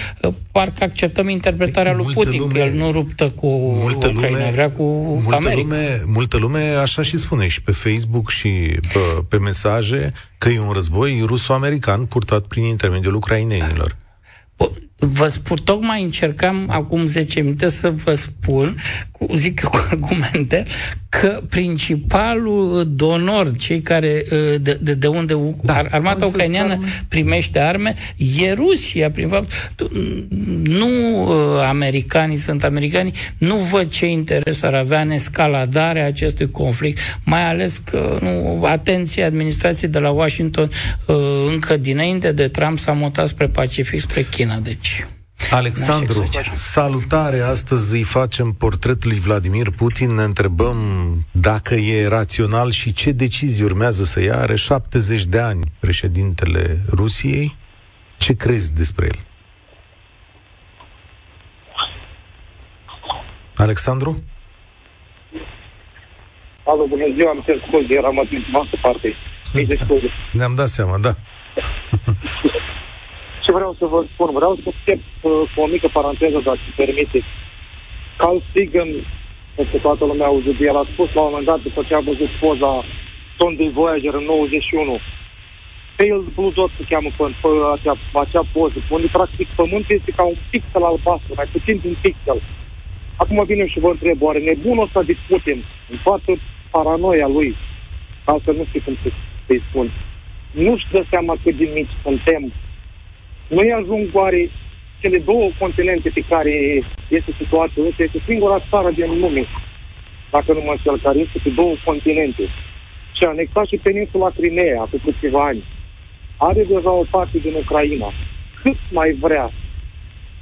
parcă 0.51 0.83
acceptăm 0.83 1.29
interpretarea 1.29 1.93
lui 1.93 2.13
Putin, 2.13 2.39
lume, 2.39 2.53
că 2.53 2.59
el 2.59 2.73
nu 2.73 2.91
luptă 2.91 3.29
cu 3.29 3.47
multă 3.81 4.07
Ucraina, 4.07 4.37
lume, 4.37 4.51
vrea 4.51 4.69
cu 4.69 4.83
multă 5.23 5.35
America. 5.35 5.61
Lume, 5.61 6.01
multă 6.05 6.37
lume 6.37 6.59
așa 6.81 7.01
și 7.01 7.17
spune 7.17 7.47
și 7.47 7.61
pe 7.61 7.71
Facebook 7.71 8.29
și 8.29 8.49
pe, 8.93 8.99
pe 9.29 9.37
mesaje 9.37 10.13
că 10.37 10.49
e 10.49 10.59
un 10.59 10.71
război 10.71 11.23
ruso-american 11.25 12.05
purtat 12.05 12.43
prin 12.43 12.63
intermediul 12.63 13.15
Bangalore. 13.71 13.95
Vă 15.03 15.27
spun, 15.27 15.57
tocmai 15.63 16.03
încercam 16.03 16.65
acum 16.69 17.05
10 17.05 17.41
minute 17.41 17.69
să 17.69 17.89
vă 17.89 18.13
spun, 18.13 18.75
cu, 19.11 19.27
zic 19.33 19.61
cu 19.69 19.87
argumente, 19.89 20.63
că 21.09 21.41
principalul 21.49 22.87
donor, 22.95 23.55
cei 23.55 23.81
care, 23.81 24.25
ă, 24.31 24.57
de, 24.57 24.79
de, 24.81 24.93
de 24.93 25.07
unde 25.07 25.37
da, 25.61 25.81
armata 25.89 26.25
ucraineană 26.25 26.79
primește 27.07 27.59
arme, 27.59 27.95
e 28.41 28.53
Rusia, 28.53 29.11
prin 29.11 29.27
fapt. 29.27 29.51
Nu 30.63 30.87
ă, 31.29 31.63
americanii 31.67 32.37
sunt 32.37 32.63
americani, 32.63 33.11
nu 33.37 33.55
văd 33.55 33.89
ce 33.89 34.05
interes 34.05 34.61
ar 34.61 34.73
avea 34.73 35.01
în 35.01 35.09
escaladarea 35.09 36.05
acestui 36.05 36.51
conflict, 36.51 36.99
mai 37.25 37.49
ales 37.49 37.77
că, 37.77 38.17
nu, 38.21 38.63
atenție, 38.65 39.23
administrației 39.23 39.89
de 39.89 39.99
la 39.99 40.09
Washington 40.09 40.69
ă, 41.07 41.15
încă 41.51 41.77
dinainte 41.77 42.31
de 42.31 42.47
Trump 42.47 42.79
s-a 42.79 42.91
mutat 42.91 43.27
spre 43.27 43.47
Pacific, 43.47 43.99
spre 43.99 44.25
China, 44.29 44.57
deci... 44.57 44.90
Alexandru, 45.51 46.29
salutare! 46.51 47.39
Astăzi 47.39 47.95
îi 47.95 48.03
facem 48.03 48.51
portretul 48.51 49.09
lui 49.09 49.19
Vladimir 49.19 49.69
Putin, 49.69 50.15
ne 50.15 50.23
întrebăm 50.23 50.77
dacă 51.31 51.75
e 51.75 52.07
rațional 52.07 52.71
și 52.71 52.93
ce 52.93 53.11
decizii 53.11 53.63
urmează 53.63 54.03
să 54.03 54.21
ia. 54.21 54.39
Are 54.39 54.55
70 54.55 55.23
de 55.23 55.39
ani 55.39 55.71
președintele 55.79 56.79
Rusiei. 56.89 57.55
Ce 58.17 58.35
crezi 58.35 58.75
despre 58.75 59.05
el? 59.05 59.19
Alexandru? 63.55 64.23
Alo, 66.65 66.85
bună 66.87 67.05
ziua, 67.17 67.29
am 67.29 67.43
cer 67.45 67.63
scuze, 67.67 67.93
eram 67.93 68.17
în 68.17 68.55
altă 68.55 68.77
parte. 68.81 69.15
nici 69.53 69.79
studii. 69.79 70.11
Ne-am 70.31 70.55
dat 70.55 70.67
seama, 70.67 70.97
da. 70.97 71.15
Ce 73.45 73.51
vreau 73.51 73.75
să 73.79 73.85
vă 73.85 73.99
spun? 74.13 74.29
Vreau 74.39 74.53
să 74.55 74.69
încep 74.69 75.01
uh, 75.21 75.31
cu 75.51 75.61
o 75.61 75.67
mică 75.73 75.87
paranteză, 75.97 76.39
dacă 76.47 76.63
îmi 76.65 76.79
permiteți. 76.81 77.31
Carl 78.17 78.37
Sagan, 78.51 78.89
pentru 79.55 79.77
toată 79.85 80.05
lumea 80.05 80.25
a 80.25 80.33
auzit, 80.33 80.57
el 80.59 80.77
a 80.77 80.89
spus 80.93 81.09
la 81.13 81.21
un 81.21 81.29
moment 81.29 81.47
dat, 81.51 81.61
după 81.67 81.81
ce 81.87 81.93
a 81.95 82.07
văzut 82.09 82.31
poza 82.41 82.73
sondei 83.37 83.75
Voyager 83.77 84.13
în 84.13 84.23
91, 84.23 84.99
Pale 85.97 86.23
Blue 86.35 86.51
Dot 86.57 86.71
se 86.77 86.83
cheamă 86.89 87.09
pe, 87.17 87.23
pe 87.41 87.49
acea, 87.75 87.95
acea 88.23 88.43
poză, 88.53 88.77
unde 88.89 89.07
practic 89.17 89.47
pământul 89.59 89.95
este 89.99 90.11
ca 90.17 90.23
un 90.23 90.37
pixel 90.49 90.83
albastru, 90.83 91.33
mai 91.35 91.49
puțin 91.51 91.77
din 91.83 91.97
pixel. 92.01 92.39
Acum 93.15 93.43
vine 93.45 93.65
și 93.67 93.79
vă 93.79 93.89
întreb, 93.89 94.21
oare 94.21 94.39
nebunul 94.39 94.85
ăsta 94.85 95.01
de 95.03 95.15
Putin, 95.27 95.63
în 95.91 95.97
toată 96.03 96.31
paranoia 96.71 97.27
lui, 97.27 97.55
altfel 98.23 98.55
nu 98.55 98.65
știu 98.69 98.81
cum 98.85 98.97
să, 99.03 99.09
să-i 99.45 99.63
spun, 99.69 99.91
nu-și 100.51 100.87
dă 100.91 101.01
seama 101.11 101.33
cât 101.43 101.55
de 101.55 101.69
mici 101.73 101.95
suntem. 102.03 102.53
Noi 103.57 103.71
ajung 103.71 104.09
oare 104.13 104.49
cele 105.01 105.17
două 105.17 105.49
continente 105.59 106.09
pe 106.13 106.23
care 106.29 106.83
este 107.07 107.31
situația 107.41 107.83
ăsta, 107.87 108.03
este 108.03 108.21
singura 108.27 108.65
țară 108.69 108.89
din 108.91 109.19
lume, 109.19 109.45
dacă 110.31 110.53
nu 110.53 110.61
mă 110.61 110.71
înșel, 110.71 110.99
care 110.99 111.17
este 111.19 111.39
pe 111.43 111.49
două 111.49 111.73
continente. 111.85 112.43
Și 113.15 113.23
a 113.23 113.29
anexat 113.29 113.65
și 113.67 113.77
peninsula 113.77 114.29
Crimea 114.37 114.87
cu 114.91 114.97
câțiva 115.05 115.39
ani. 115.39 115.63
Are 116.37 116.63
deja 116.63 116.91
o 116.91 117.05
parte 117.09 117.37
din 117.37 117.53
Ucraina. 117.53 118.09
Cât 118.63 118.77
mai 118.91 119.11
vrea, 119.11 119.51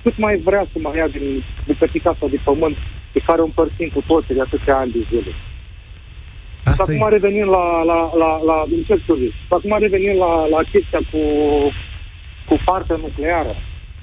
cât 0.03 0.17
mai 0.17 0.35
vrea 0.37 0.63
să 0.71 0.77
mai 0.79 0.97
ia 0.97 1.07
din 1.07 1.43
bucățica 1.67 2.09
asta 2.09 2.27
de 2.27 2.39
pământ 2.43 2.77
pe 3.13 3.19
care 3.25 3.41
o 3.41 3.43
împărțim 3.43 3.89
cu 3.93 4.03
toții 4.07 4.35
de 4.35 4.41
atâția 4.41 4.77
ani 4.77 4.91
de 4.91 5.01
zile. 5.09 5.31
Asta 6.63 6.83
acum 6.83 7.07
e... 7.07 7.09
revenim 7.09 7.47
la, 7.47 7.83
la, 7.83 7.99
la, 8.21 8.41
la, 8.49 8.65
la 8.67 8.67
acum 9.49 9.77
revenim 9.79 10.17
la, 10.17 10.45
la 10.45 10.61
chestia 10.71 11.01
cu, 11.11 11.19
cu 12.49 12.55
partea 12.65 12.95
nucleară 12.95 13.55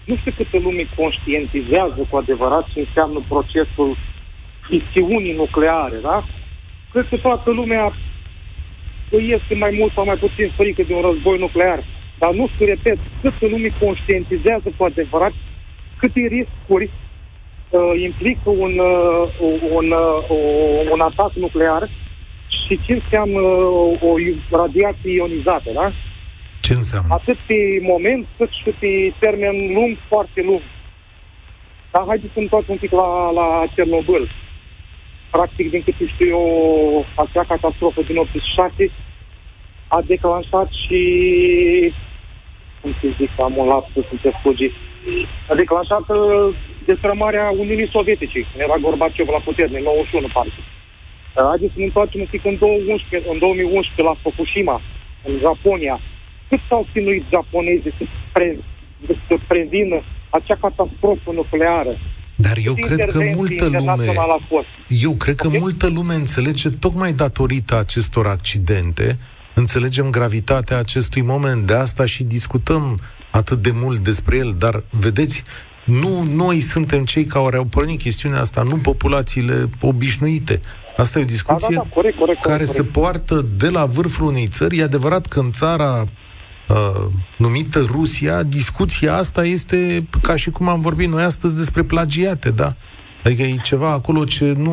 nu 0.07 0.17
știu 0.17 0.33
câte 0.37 0.59
lume 0.59 0.85
conștientizează 0.97 2.07
cu 2.11 2.17
adevărat 2.17 2.65
ce 2.73 2.81
înseamnă 2.81 3.21
procesul 3.29 3.97
fisiunii 4.69 5.35
nucleare, 5.43 5.97
da? 6.03 6.25
Cred 6.93 7.07
că 7.09 7.17
toată 7.17 7.51
lumea 7.51 7.93
este 9.11 9.55
mai 9.55 9.77
mult 9.79 9.93
sau 9.93 10.05
mai 10.05 10.17
puțin 10.17 10.53
frică 10.57 10.83
de 10.83 10.95
un 10.95 11.01
război 11.01 11.39
nuclear. 11.39 11.85
Dar 12.19 12.33
nu 12.33 12.49
știu, 12.49 12.67
repet, 12.67 12.99
câte 13.23 13.47
lume 13.47 13.71
conștientizează 13.81 14.69
cu 14.77 14.85
adevărat 14.85 15.33
câte 15.97 16.21
riscuri 16.21 16.91
uh, 17.71 18.03
implică 18.03 18.51
un, 18.51 18.79
uh, 18.79 19.29
un, 19.73 19.91
uh, 19.91 20.91
un 20.93 21.01
atac 21.01 21.33
nuclear 21.33 21.91
și 22.67 22.81
ce 22.87 22.93
înseamnă 22.93 23.41
o 24.09 24.15
radiație 24.51 25.13
ionizată, 25.13 25.71
da? 25.75 25.93
Ce 26.67 26.75
înseamnă? 26.75 27.15
Atât 27.15 27.39
pe 27.47 27.59
moment, 27.93 28.27
cât 28.37 28.51
și 28.51 28.71
pe 28.81 29.13
termen 29.19 29.57
lung, 29.77 29.97
foarte 30.09 30.41
lung. 30.43 30.63
Dar 31.93 32.03
haideți 32.07 32.33
să 32.33 32.39
întoarcem 32.39 32.73
un 32.73 32.83
pic 32.85 32.93
la, 33.01 33.31
la 33.31 33.47
Cernobâl. 33.75 34.31
Practic, 35.31 35.71
din 35.71 35.83
câte 35.83 36.07
știu 36.15 36.27
eu, 36.27 37.07
acea 37.15 37.45
catastrofă 37.45 38.03
din 38.03 38.17
86 38.17 38.91
a 39.89 40.03
declanșat 40.07 40.69
și 40.83 41.01
cum 42.81 42.93
să 43.01 43.07
zic, 43.19 43.31
am 43.39 43.57
un 43.57 43.67
lapsus, 43.67 44.05
sunt 44.09 44.35
fugi, 44.43 44.71
a 45.49 45.55
declanșat 45.55 46.09
uh, 46.09 46.55
destrămarea 46.85 47.51
Uniunii 47.51 47.95
Sovietice, 47.97 48.47
când 48.49 48.61
era 48.67 48.77
Gorbaciov 48.77 49.29
la 49.29 49.47
putere, 49.49 49.77
în 49.77 49.83
91, 49.83 50.29
parcă. 50.33 50.61
Haideți 51.35 51.73
să 51.73 51.79
ne 51.79 51.85
întoarcem 51.85 52.21
un 52.21 52.31
pic 52.31 52.45
în 52.45 52.57
2011, 52.59 53.31
în 53.31 53.39
2011 53.39 54.03
la 54.03 54.15
Fukushima, 54.23 54.81
în 55.27 55.39
Japonia, 55.39 56.01
cât 56.49 56.61
s-au 56.69 56.87
chinuit 56.93 57.25
japonezii 57.33 57.95
să, 57.99 58.05
pre, 58.33 58.59
să 59.29 59.35
prevină 59.49 60.03
acea 60.31 60.57
catastrofă 60.61 61.31
nucleară. 61.33 61.99
Dar 62.37 62.57
eu 62.65 62.75
cred 62.75 63.05
că 63.05 63.19
multă 63.35 63.67
lume, 63.67 64.13
eu 64.89 65.13
cred 65.13 65.35
că 65.35 65.49
multă 65.49 65.87
lume 65.89 66.15
înțelege 66.15 66.69
tocmai 66.81 67.13
datorită 67.13 67.79
acestor 67.79 68.27
accidente, 68.27 69.19
înțelegem 69.55 70.11
gravitatea 70.11 70.79
acestui 70.79 71.23
moment, 71.23 71.67
de 71.67 71.75
asta 71.75 72.07
și 72.07 72.25
discutăm 72.25 72.99
atât 73.31 73.63
de 73.63 73.71
mult 73.75 73.99
despre 73.99 74.37
el, 74.37 74.55
dar 74.59 74.83
vedeți, 74.91 75.43
nu 75.85 76.23
noi 76.35 76.61
suntem 76.61 77.05
cei 77.05 77.25
care 77.25 77.57
au 77.57 77.65
pornit 77.65 78.01
chestiunea 78.01 78.41
asta, 78.41 78.63
nu 78.63 78.77
populațiile 78.77 79.71
obișnuite. 79.81 80.61
Asta 80.97 81.19
e 81.19 81.23
o 81.23 81.25
discuție 81.25 81.75
da, 81.75 81.81
da, 81.81 81.83
da, 81.89 81.95
corect, 81.95 82.19
corect, 82.19 82.41
care 82.41 82.65
corect. 82.65 82.73
se 82.73 82.83
poartă 82.83 83.47
de 83.57 83.69
la 83.69 83.85
vârful 83.85 84.27
unei 84.27 84.47
țări. 84.47 84.79
E 84.79 84.83
adevărat 84.83 85.27
că 85.27 85.41
în 85.41 85.51
țara 85.51 86.05
uh, 86.69 87.13
numită 87.39 87.81
Rusia, 87.81 88.43
discuția 88.43 89.17
asta 89.17 89.45
este 89.45 90.09
ca 90.23 90.37
și 90.37 90.51
cum 90.51 90.69
am 90.69 90.81
vorbit 90.81 91.09
noi 91.09 91.23
astăzi 91.23 91.57
despre 91.57 91.83
plagiate, 91.83 92.51
da? 92.51 92.77
Adică 93.25 93.43
e 93.43 93.57
ceva 93.63 93.91
acolo 93.91 94.25
ce 94.25 94.45
nu, 94.45 94.71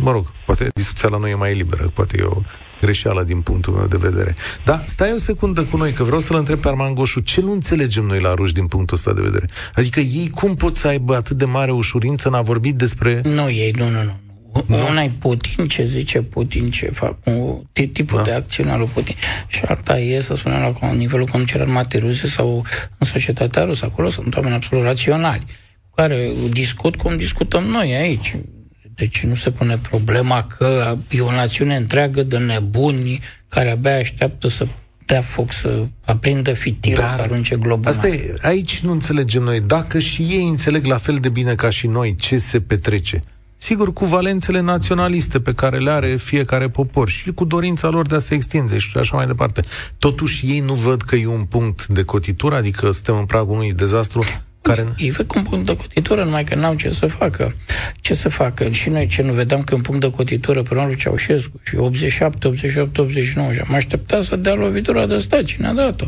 mă 0.00 0.10
rog, 0.10 0.32
poate 0.46 0.68
discuția 0.74 1.08
la 1.08 1.18
noi 1.18 1.30
e 1.30 1.34
mai 1.34 1.54
liberă, 1.54 1.90
poate 1.94 2.16
e 2.20 2.22
o 2.22 2.40
greșeală 2.80 3.22
din 3.22 3.40
punctul 3.40 3.72
meu 3.72 3.86
de 3.86 3.96
vedere. 3.96 4.36
Dar 4.64 4.82
stai 4.86 5.12
o 5.12 5.18
secundă 5.18 5.62
cu 5.62 5.76
noi, 5.76 5.92
că 5.92 6.02
vreau 6.02 6.20
să-l 6.20 6.36
întreb 6.36 6.58
pe 6.58 6.68
Arman 6.68 6.94
Goșu, 6.94 7.20
ce 7.20 7.40
nu 7.40 7.52
înțelegem 7.52 8.04
noi 8.04 8.20
la 8.20 8.34
ruși 8.34 8.52
din 8.52 8.66
punctul 8.66 8.96
ăsta 8.96 9.12
de 9.12 9.20
vedere? 9.20 9.48
Adică 9.74 10.00
ei 10.00 10.30
cum 10.34 10.54
pot 10.54 10.76
să 10.76 10.86
aibă 10.88 11.14
atât 11.14 11.36
de 11.36 11.44
mare 11.44 11.72
ușurință 11.72 12.28
în 12.28 12.34
a 12.34 12.40
vorbi 12.40 12.72
despre... 12.72 13.20
Nu, 13.24 13.50
ei, 13.50 13.70
nu, 13.76 13.88
nu, 13.88 14.02
nu. 14.02 14.23
Una 14.68 15.02
e 15.02 15.10
Putin, 15.18 15.68
ce 15.68 15.84
zice 15.84 16.22
Putin, 16.22 16.70
ce 16.70 16.86
fac, 16.86 17.20
cu 17.20 17.62
tipul 17.92 18.18
da. 18.18 18.24
de 18.24 18.32
acțiune 18.32 18.70
al 18.70 18.78
lui 18.78 18.88
Putin. 18.92 19.14
Și 19.46 19.64
alta 19.66 19.98
e, 19.98 20.20
să 20.20 20.34
spunem, 20.34 20.76
la 20.80 20.92
nivelul 20.92 21.26
conducerii 21.26 21.66
armatei 21.66 22.00
ruse 22.00 22.26
sau 22.26 22.64
în 22.98 23.06
societatea 23.06 23.64
rusă. 23.64 23.84
Acolo 23.84 24.08
sunt 24.08 24.36
oameni 24.36 24.54
absolut 24.54 24.84
raționali, 24.84 25.44
cu 25.88 25.94
care 25.94 26.30
discut 26.50 26.96
cum 26.96 27.16
discutăm 27.16 27.64
noi 27.64 27.94
aici. 27.94 28.36
Deci 28.94 29.24
nu 29.24 29.34
se 29.34 29.50
pune 29.50 29.78
problema 29.90 30.42
că 30.42 30.96
e 31.10 31.20
o 31.20 31.32
națiune 31.32 31.76
întreagă 31.76 32.22
de 32.22 32.38
nebuni 32.38 33.20
care 33.48 33.70
abia 33.70 33.96
așteaptă 33.96 34.48
să 34.48 34.66
dea 35.06 35.22
foc, 35.22 35.52
să 35.52 35.86
aprindă 36.04 36.52
fitilă, 36.52 37.00
Dar 37.00 37.08
să 37.08 37.20
arunce 37.20 37.56
globul. 37.56 37.90
Asta 37.90 38.08
e, 38.08 38.34
aici 38.42 38.80
nu 38.80 38.92
înțelegem 38.92 39.42
noi. 39.42 39.60
Dacă 39.60 39.98
și 39.98 40.22
ei 40.22 40.44
înțeleg 40.44 40.84
la 40.84 40.96
fel 40.96 41.16
de 41.16 41.28
bine 41.28 41.54
ca 41.54 41.70
și 41.70 41.86
noi 41.86 42.16
ce 42.16 42.38
se 42.38 42.60
petrece, 42.60 43.22
sigur 43.64 43.92
cu 43.92 44.04
valențele 44.04 44.60
naționaliste 44.60 45.40
pe 45.40 45.52
care 45.52 45.78
le 45.78 45.90
are 45.90 46.16
fiecare 46.16 46.68
popor 46.68 47.08
și 47.08 47.32
cu 47.32 47.44
dorința 47.44 47.88
lor 47.88 48.06
de 48.06 48.14
a 48.14 48.18
se 48.18 48.34
extinde 48.34 48.78
și 48.78 48.98
așa 48.98 49.16
mai 49.16 49.26
departe. 49.26 49.62
Totuși 49.98 50.46
ei 50.46 50.60
nu 50.60 50.74
văd 50.74 51.02
că 51.02 51.16
e 51.16 51.26
un 51.26 51.44
punct 51.44 51.86
de 51.86 52.02
cotitură, 52.02 52.54
adică 52.54 52.90
suntem 52.90 53.16
în 53.16 53.24
pragul 53.24 53.54
unui 53.54 53.72
dezastru 53.72 54.24
care... 54.62 54.86
Ei 54.96 55.10
văd 55.10 55.34
un 55.36 55.42
punct 55.42 55.66
de 55.66 55.76
cotitură, 55.76 56.24
numai 56.24 56.44
că 56.44 56.54
n-au 56.54 56.74
ce 56.74 56.90
să 56.90 57.06
facă. 57.06 57.54
Ce 58.00 58.14
să 58.14 58.28
facă? 58.28 58.70
Și 58.70 58.88
noi 58.88 59.06
ce 59.06 59.22
nu 59.22 59.32
vedeam 59.32 59.62
că 59.62 59.74
un 59.74 59.80
punct 59.80 60.00
de 60.00 60.10
cotitură 60.10 60.62
pe 60.62 60.74
lui 60.74 60.96
Ceaușescu 60.96 61.60
și 61.64 61.76
87, 61.76 62.48
88, 62.48 62.98
89 62.98 63.52
și 63.52 63.60
am 63.60 63.74
așteptat 63.74 64.22
să 64.22 64.36
dea 64.36 64.54
lovitura 64.54 65.06
de 65.06 65.18
stat. 65.18 65.42
Cine 65.42 65.66
a 65.66 65.72
dat-o? 65.72 66.06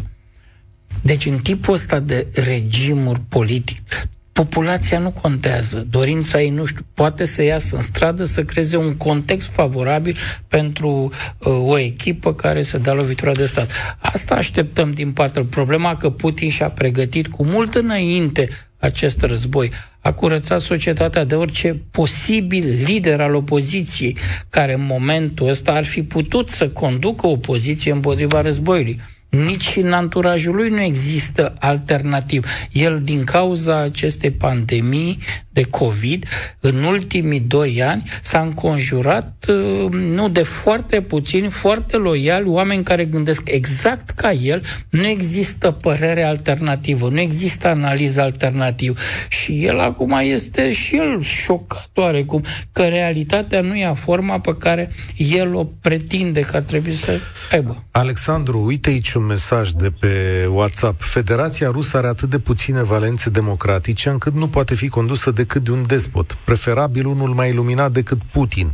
Deci 1.03 1.27
în 1.27 1.39
tipul 1.39 1.75
ăsta 1.75 1.99
de 1.99 2.27
regimuri 2.33 3.21
politic, 3.29 4.09
populația 4.37 4.99
nu 4.99 5.11
contează. 5.11 5.87
Dorința 5.91 6.41
ei, 6.41 6.51
nu 6.51 6.65
știu, 6.65 6.87
poate 6.95 7.25
să 7.25 7.43
iasă 7.43 7.77
în 7.77 7.83
stradă 7.83 8.25
să 8.25 8.45
creeze 8.45 8.77
un 8.77 8.97
context 8.97 9.49
favorabil 9.53 10.17
pentru 10.49 10.89
uh, 10.89 11.53
o 11.67 11.79
echipă 11.79 12.35
care 12.35 12.63
să 12.63 12.79
dea 12.79 12.93
lovitura 12.93 13.33
de 13.33 13.45
stat. 13.47 13.71
Asta 13.99 14.35
așteptăm 14.35 14.91
din 14.91 15.13
partea. 15.13 15.45
Problema 15.51 15.97
că 15.97 16.11
Putin 16.11 16.49
și-a 16.51 16.71
pregătit 16.71 17.29
cu 17.29 17.45
mult 17.45 17.75
înainte 17.75 18.49
acest 18.79 19.23
război. 19.23 19.71
A 20.01 20.13
curățat 20.13 20.61
societatea 20.61 21.25
de 21.25 21.35
orice 21.35 21.83
posibil 21.91 22.83
lider 22.85 23.21
al 23.21 23.35
opoziției, 23.35 24.17
care 24.51 24.75
în 24.75 24.87
momentul 24.87 25.49
ăsta 25.49 25.73
ar 25.73 25.85
fi 25.85 26.03
putut 26.03 26.49
să 26.49 26.69
conducă 26.69 27.27
opoziție 27.27 27.93
împotriva 27.93 28.41
războiului 28.41 29.01
nici 29.45 29.77
în 29.77 29.93
anturajul 29.93 30.55
lui 30.55 30.69
nu 30.69 30.81
există 30.81 31.55
alternativ. 31.59 32.47
El, 32.73 33.01
din 33.03 33.25
cauza 33.25 33.81
acestei 33.81 34.31
pandemii 34.31 35.19
de 35.57 35.63
COVID, 35.63 36.27
în 36.61 36.83
ultimii 36.83 37.41
doi 37.41 37.83
ani 37.83 38.03
s-a 38.23 38.41
înconjurat 38.41 39.47
uh, 39.49 39.91
nu 39.91 40.29
de 40.29 40.43
foarte 40.43 41.01
puțini, 41.01 41.51
foarte 41.51 41.97
loiali, 41.97 42.49
oameni 42.49 42.83
care 42.83 43.05
gândesc 43.05 43.43
exact 43.45 44.11
ca 44.11 44.33
el, 44.33 44.63
nu 44.91 45.07
există 45.07 45.71
părere 45.71 46.23
alternativă, 46.23 47.09
nu 47.09 47.21
există 47.21 47.69
analiză 47.69 48.21
alternativă. 48.21 48.95
Și 49.29 49.65
el 49.65 49.79
acum 49.79 50.19
este 50.23 50.73
și 50.73 50.97
el 50.97 51.21
șocat 51.21 51.91
oarecum 51.95 52.43
că 52.73 52.83
realitatea 52.83 53.61
nu 53.61 53.77
ia 53.77 53.95
forma 53.95 54.41
pe 54.41 54.57
care 54.59 54.91
el 55.17 55.55
o 55.55 55.65
pretinde 55.65 56.41
că 56.41 56.57
ar 56.57 56.63
trebui 56.63 56.93
să 56.93 57.21
aibă. 57.53 57.85
Alexandru, 57.91 58.65
uite 58.65 58.91
aici 58.91 59.13
un 59.13 59.26
mesaj 59.27 59.71
de 59.71 59.91
pe 60.01 60.47
WhatsApp. 60.51 61.01
Federația 61.01 61.71
Rusă 61.71 61.97
are 61.97 62.07
atât 62.07 62.29
de 62.29 62.39
puține 62.39 62.83
valențe 62.83 63.31
democratice 63.31 64.09
încât 64.09 64.33
nu 64.33 64.49
poate 64.49 64.75
fi 64.75 64.89
condusă 64.89 65.31
decât 65.31 65.63
de 65.63 65.71
un 65.71 65.83
despot, 65.87 66.39
preferabil 66.45 67.07
unul 67.07 67.33
mai 67.35 67.49
iluminat 67.49 67.91
decât 67.91 68.19
Putin. 68.33 68.69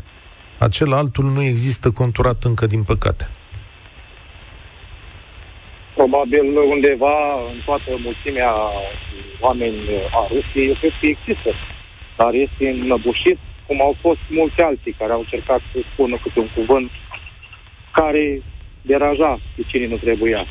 Acel 0.59 0.93
altul 0.93 1.25
nu 1.25 1.43
există 1.43 1.91
conturat 1.91 2.43
încă, 2.43 2.67
din 2.67 2.83
păcate. 2.83 3.29
probabil 5.95 6.47
undeva 6.75 7.17
în 7.53 7.59
toată 7.65 7.91
mulțimea 8.07 8.53
oameni 9.41 9.79
a 10.19 10.23
Rusiei, 10.33 10.69
eu 10.69 10.77
cred 10.81 10.95
că 11.01 11.07
există. 11.07 11.51
Dar 12.17 12.33
este 12.47 12.65
înăbușit, 12.85 13.39
cum 13.67 13.79
au 13.83 13.95
fost 14.01 14.23
mulți 14.29 14.61
alții 14.61 14.99
care 15.01 15.13
au 15.13 15.23
încercat 15.25 15.61
să 15.73 15.79
spună 15.93 16.15
câte 16.23 16.39
un 16.39 16.51
cuvânt 16.59 16.91
care 17.99 18.43
deraja 18.91 19.41
pe 19.57 19.63
cine 19.71 19.87
nu 19.87 19.97
trebuia. 19.97 20.47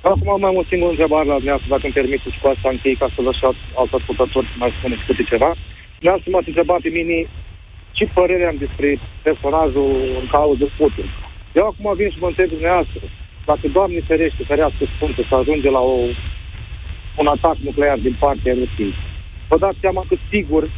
Acum 0.00 0.40
mai 0.40 0.50
am 0.50 0.56
o 0.62 0.64
singură 0.70 0.90
întrebare 0.90 1.26
la 1.28 1.40
dumneavoastră, 1.40 1.72
dacă 1.74 1.84
îmi 1.86 1.98
permiteți 2.00 2.38
cu 2.40 2.46
asta 2.48 2.68
închei, 2.68 2.96
ca 3.02 3.08
să 3.14 3.20
vă 3.22 3.32
și 3.32 3.44
alți 3.80 3.94
ascultători 3.98 4.50
să 4.50 4.56
mai 4.58 4.74
spuneți 4.78 5.06
câte 5.06 5.22
ceva. 5.32 5.50
Dumneavoastră 5.98 6.30
m-ați 6.30 6.50
întrebat 6.52 6.80
pe 6.80 6.88
mine 6.98 7.16
ce 7.96 8.04
părere 8.18 8.44
am 8.46 8.58
despre 8.64 8.88
personajul 9.22 9.90
în 10.20 10.26
cauză 10.34 10.64
Putin. 10.78 11.08
Eu 11.58 11.66
acum 11.66 11.86
vin 11.96 12.10
și 12.10 12.18
mă 12.20 12.26
întreb 12.26 12.48
dumneavoastră, 12.48 13.00
dacă 13.50 13.68
Doamne 13.76 14.00
ferește, 14.00 14.42
ferească 14.50 14.84
Sfântă, 14.94 15.22
să 15.28 15.34
ajunge 15.34 15.70
la 15.70 15.80
o, 15.80 15.96
un 17.20 17.26
atac 17.26 17.56
nuclear 17.56 17.98
din 17.98 18.16
partea 18.18 18.54
Rusiei, 18.60 18.94
vă 19.48 19.56
dați 19.58 19.78
seama 19.80 20.04
că 20.08 20.16
sigur 20.32 20.70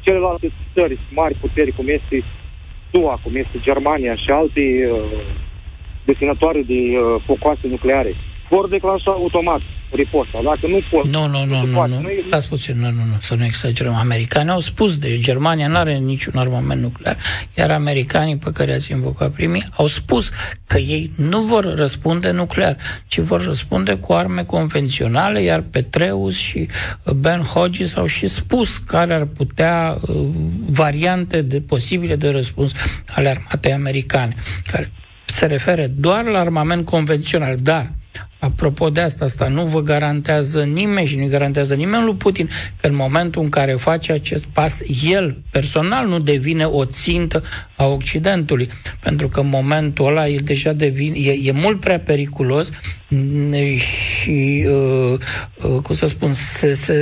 celelalte 0.00 0.48
țări 0.74 0.98
mari 1.10 1.34
puteri, 1.40 1.72
cum 1.72 1.88
este 1.88 2.24
SUA, 2.90 3.20
cum 3.22 3.34
este 3.34 3.56
Germania 3.60 4.14
și 4.16 4.30
alte 4.30 4.90
uh, 4.92 5.20
deținătoare 6.04 6.62
de 6.62 6.72
uh, 6.72 7.22
focoase 7.26 7.66
nucleare, 7.66 8.14
vor 8.50 8.68
declanșa 8.68 9.10
automat 9.10 9.60
riposta. 9.90 10.40
Dacă 10.44 10.66
nu 10.66 10.80
pot... 10.90 11.06
Nu, 11.06 11.26
nu, 11.26 11.44
nu, 11.44 11.66
nu, 11.66 11.86
nu. 11.86 12.08
Stați 12.26 12.48
puțin, 12.48 12.78
nu, 12.78 12.86
nu, 12.86 13.04
nu, 13.10 13.16
să 13.20 13.34
nu 13.34 13.44
exagerăm. 13.44 13.94
Americanii 13.94 14.52
au 14.52 14.60
spus, 14.60 14.98
de 14.98 15.18
Germania 15.18 15.68
nu 15.68 15.76
are 15.76 15.94
niciun 15.94 16.36
armament 16.36 16.80
nuclear, 16.80 17.16
iar 17.56 17.70
americanii 17.70 18.36
pe 18.36 18.50
care 18.54 18.72
ați 18.72 18.92
invocat 18.92 19.30
primii 19.30 19.64
au 19.76 19.86
spus 19.86 20.30
că 20.66 20.78
ei 20.78 21.10
nu 21.16 21.40
vor 21.40 21.74
răspunde 21.76 22.30
nuclear, 22.30 22.76
ci 23.06 23.18
vor 23.18 23.44
răspunde 23.44 23.94
cu 23.94 24.12
arme 24.12 24.42
convenționale, 24.42 25.40
iar 25.42 25.60
Petreus 25.70 26.36
și 26.36 26.68
uh, 27.04 27.12
Ben 27.12 27.40
Hodges 27.40 27.96
au 27.96 28.06
și 28.06 28.26
spus 28.26 28.76
care 28.76 29.14
ar 29.14 29.24
putea 29.24 29.96
uh, 30.00 30.16
variante 30.70 31.42
de 31.42 31.60
posibile 31.60 32.16
de 32.16 32.30
răspuns 32.30 32.72
ale 33.14 33.28
armatei 33.28 33.72
americane, 33.72 34.34
care 34.70 34.90
se 35.32 35.46
referă 35.46 35.86
doar 35.86 36.24
la 36.24 36.38
armament 36.38 36.84
convențional, 36.84 37.56
dar 37.56 37.90
Apropo 38.38 38.90
de 38.90 39.00
asta, 39.00 39.24
asta 39.24 39.48
nu 39.48 39.64
vă 39.64 39.80
garantează 39.80 40.62
nimeni 40.62 41.06
și 41.06 41.16
nu 41.16 41.26
garantează 41.26 41.74
nimeni 41.74 42.04
lui 42.04 42.14
Putin 42.14 42.48
că 42.80 42.86
în 42.86 42.94
momentul 42.94 43.42
în 43.42 43.48
care 43.48 43.72
face 43.72 44.12
acest 44.12 44.46
pas, 44.46 44.80
el 45.04 45.42
personal 45.50 46.06
nu 46.06 46.18
devine 46.18 46.64
o 46.64 46.84
țintă 46.84 47.42
a 47.76 47.86
Occidentului. 47.86 48.68
Pentru 49.00 49.28
că 49.28 49.40
în 49.40 49.48
momentul 49.48 50.06
ăla 50.06 50.28
el 50.28 50.40
deja 50.44 50.72
devine, 50.72 51.18
e, 51.18 51.38
e 51.42 51.52
mult 51.52 51.80
prea 51.80 52.00
periculos 52.00 52.70
și, 53.76 54.66
uh, 54.68 55.18
uh, 55.62 55.80
cum 55.82 55.94
să 55.94 56.06
spun, 56.06 56.32
se, 56.32 56.72
se 56.72 56.94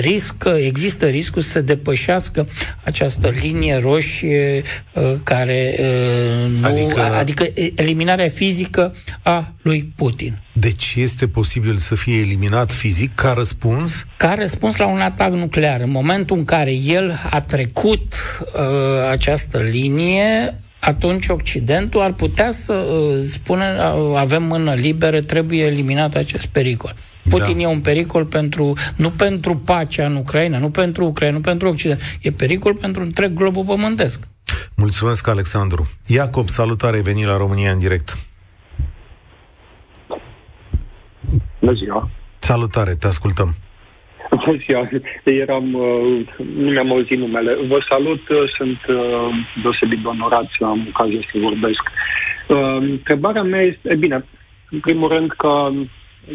riscă, 0.00 0.48
există 0.48 1.06
riscul 1.06 1.42
să 1.42 1.60
depășească 1.60 2.46
această 2.84 3.32
linie 3.40 3.78
roșie 3.78 4.62
uh, 4.92 5.14
care 5.22 5.76
uh, 5.78 6.50
nu, 6.60 6.66
adică... 6.66 7.00
adică 7.00 7.46
eliminarea 7.74 8.28
fizică 8.28 8.94
a 9.22 9.52
lui 9.62 9.92
Putin. 9.96 10.38
Deci 10.52 10.94
este 10.96 11.28
posibil 11.28 11.76
să 11.76 11.94
fie 11.94 12.18
eliminat 12.18 12.72
fizic 12.72 13.14
ca 13.14 13.32
răspuns? 13.32 14.06
Ca 14.16 14.34
răspuns 14.34 14.76
la 14.76 14.86
un 14.86 15.00
atac 15.00 15.32
nuclear. 15.32 15.80
În 15.80 15.90
momentul 15.90 16.36
în 16.36 16.44
care 16.44 16.72
el 16.72 17.20
a 17.30 17.40
trecut 17.40 18.14
uh, 18.54 19.10
această 19.10 19.58
linie, 19.58 20.54
atunci 20.86 21.28
Occidentul 21.28 22.00
ar 22.00 22.12
putea 22.12 22.50
să 22.50 22.72
uh, 22.72 23.22
spună 23.22 23.64
uh, 23.64 24.16
avem 24.16 24.42
mână 24.42 24.74
liberă, 24.74 25.20
trebuie 25.20 25.64
eliminat 25.64 26.14
acest 26.14 26.46
pericol. 26.46 26.94
Putin 27.28 27.56
da. 27.56 27.62
e 27.62 27.66
un 27.66 27.80
pericol 27.80 28.24
pentru, 28.24 28.72
nu 28.96 29.10
pentru 29.10 29.56
pacea 29.56 30.06
în 30.06 30.16
Ucraina, 30.16 30.58
nu 30.58 30.70
pentru 30.70 31.04
Ucraina, 31.04 31.36
nu 31.36 31.40
pentru 31.40 31.68
Occident. 31.68 32.00
E 32.20 32.30
pericol 32.30 32.74
pentru 32.74 33.02
întreg 33.02 33.34
globul 33.34 33.64
pământesc. 33.64 34.20
Mulțumesc, 34.74 35.26
Alexandru. 35.26 35.88
Iacob, 36.06 36.48
salutare, 36.48 37.00
veni 37.00 37.24
la 37.24 37.36
România 37.36 37.70
în 37.70 37.78
direct. 37.78 38.16
Bună 41.60 41.72
ziua! 41.72 42.10
Salutare, 42.38 42.94
te 42.94 43.06
ascultăm! 43.06 43.54
Bună 44.30 44.56
ziua! 44.66 44.88
Eram, 45.24 45.74
uh, 45.74 46.26
nu 46.56 46.70
mi-am 46.70 46.90
auzit 46.90 47.18
numele. 47.18 47.54
Vă 47.66 47.84
salut, 47.88 48.28
uh, 48.28 48.52
sunt 48.56 48.78
uh, 48.88 49.28
deosebit 49.62 49.98
de 49.98 50.08
onorat 50.08 50.46
să 50.58 50.64
am 50.64 50.86
ocazia 50.94 51.20
să 51.32 51.38
vorbesc. 51.38 51.82
Întrebarea 52.78 53.42
mea 53.42 53.60
este, 53.60 53.88
e 53.90 53.94
bine, 53.94 54.24
în 54.70 54.80
primul 54.80 55.08
rând 55.08 55.30
că 55.30 55.70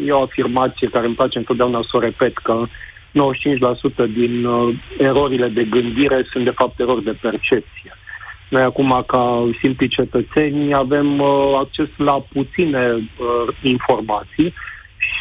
e 0.06 0.12
o 0.12 0.22
afirmație 0.22 0.88
care 0.88 1.06
îmi 1.06 1.14
place 1.14 1.38
întotdeauna 1.38 1.80
să 1.82 1.96
o 1.96 2.00
repet, 2.00 2.38
că 2.38 2.62
95% 2.66 4.12
din 4.12 4.46
erorile 4.98 5.48
de 5.48 5.64
gândire 5.64 6.26
sunt 6.30 6.44
de 6.44 6.50
fapt 6.50 6.80
erori 6.80 7.04
de 7.04 7.16
percepție. 7.20 7.96
Noi 8.48 8.62
acum, 8.62 9.04
ca 9.06 9.50
simpli 9.60 9.88
cetățeni, 9.88 10.74
avem 10.74 11.22
acces 11.58 11.88
la 11.96 12.24
puține 12.32 13.10
informații 13.62 14.54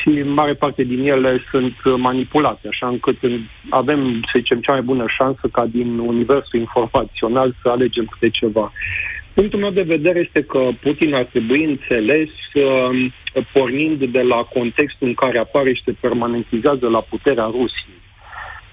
și 0.02 0.08
în 0.08 0.34
mare 0.34 0.54
parte 0.54 0.84
din 0.84 1.08
ele 1.08 1.44
sunt 1.50 1.74
manipulate, 1.98 2.68
așa 2.68 2.88
încât 2.88 3.18
avem, 3.70 4.20
să 4.22 4.32
zicem, 4.36 4.60
cea 4.60 4.72
mai 4.72 4.82
bună 4.82 5.06
șansă 5.18 5.48
ca 5.52 5.66
din 5.66 5.98
universul 5.98 6.60
informațional 6.60 7.56
să 7.62 7.70
alegem 7.70 8.06
câte 8.06 8.30
ceva. 8.30 8.72
Punctul 9.34 9.60
meu 9.60 9.70
de 9.70 9.82
vedere 9.82 10.20
este 10.20 10.44
că 10.44 10.70
Putin 10.82 11.14
ar 11.14 11.24
trebui 11.24 11.64
înțeles 11.64 12.30
uh, 12.54 13.12
pornind 13.54 14.06
de 14.06 14.22
la 14.22 14.36
contextul 14.36 15.08
în 15.08 15.14
care 15.14 15.38
apare 15.38 15.74
și 15.74 15.84
se 15.86 15.96
permanentizează 16.00 16.88
la 16.88 17.02
puterea 17.02 17.44
Rusiei. 17.44 18.00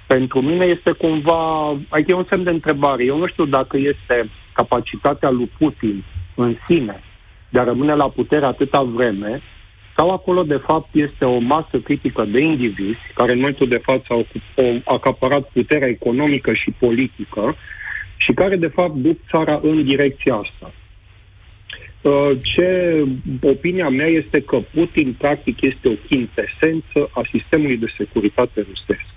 Pentru 0.07 0.41
mine 0.41 0.65
este 0.65 0.93
cumva, 0.93 1.69
adică 1.89 2.11
e 2.11 2.15
un 2.15 2.27
semn 2.29 2.45
de 2.45 2.51
întrebare. 2.51 3.05
Eu 3.05 3.19
nu 3.19 3.27
știu 3.27 3.45
dacă 3.45 3.77
este 3.77 4.31
capacitatea 4.53 5.31
lui 5.31 5.51
Putin 5.59 6.05
în 6.35 6.57
sine 6.69 7.03
de 7.49 7.59
a 7.59 7.65
rămâne 7.65 7.95
la 7.95 8.09
putere 8.09 8.45
atâta 8.45 8.83
vreme 8.83 9.43
sau 9.99 10.11
acolo, 10.11 10.43
de 10.43 10.61
fapt, 10.67 10.89
este 10.93 11.25
o 11.25 11.39
masă 11.39 11.77
critică 11.85 12.25
de 12.25 12.43
indivizi 12.43 13.05
care 13.15 13.33
în 13.33 13.39
momentul 13.39 13.69
de 13.69 13.81
față 13.83 14.07
au, 14.09 14.27
au 14.85 14.95
acaparat 14.97 15.51
puterea 15.53 15.89
economică 15.89 16.53
și 16.53 16.71
politică 16.79 17.57
și 18.17 18.33
care, 18.33 18.57
de 18.57 18.67
fapt, 18.67 18.95
duc 18.95 19.19
țara 19.31 19.61
în 19.63 19.85
direcția 19.85 20.35
asta. 20.35 20.73
Uh, 22.01 22.31
ce 22.43 22.69
opinia 23.43 23.89
mea 23.89 24.07
este 24.07 24.41
că 24.41 24.59
Putin, 24.75 25.15
practic, 25.19 25.57
este 25.61 25.89
o 25.89 25.97
quintesență 26.09 27.11
a 27.13 27.23
sistemului 27.33 27.77
de 27.77 27.87
securitate 27.97 28.67
rusesc. 28.69 29.15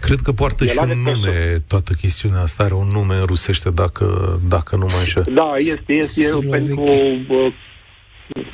Cred 0.00 0.18
că 0.18 0.32
poartă 0.32 0.64
El 0.64 0.70
și 0.70 0.78
un 0.80 1.02
nume, 1.02 1.28
perso- 1.28 1.66
toată 1.68 1.92
chestiunea 2.00 2.40
asta 2.40 2.64
are 2.64 2.74
un 2.74 2.88
nume 2.92 3.14
în 3.14 3.24
rusește, 3.26 3.70
dacă, 3.70 4.06
dacă 4.48 4.76
nu 4.76 4.86
mă 4.92 4.98
înșel. 4.98 5.26
Da, 5.34 5.54
este, 5.56 5.92
este 5.92 6.46
pentru... 6.50 6.82
Uh, 7.28 7.54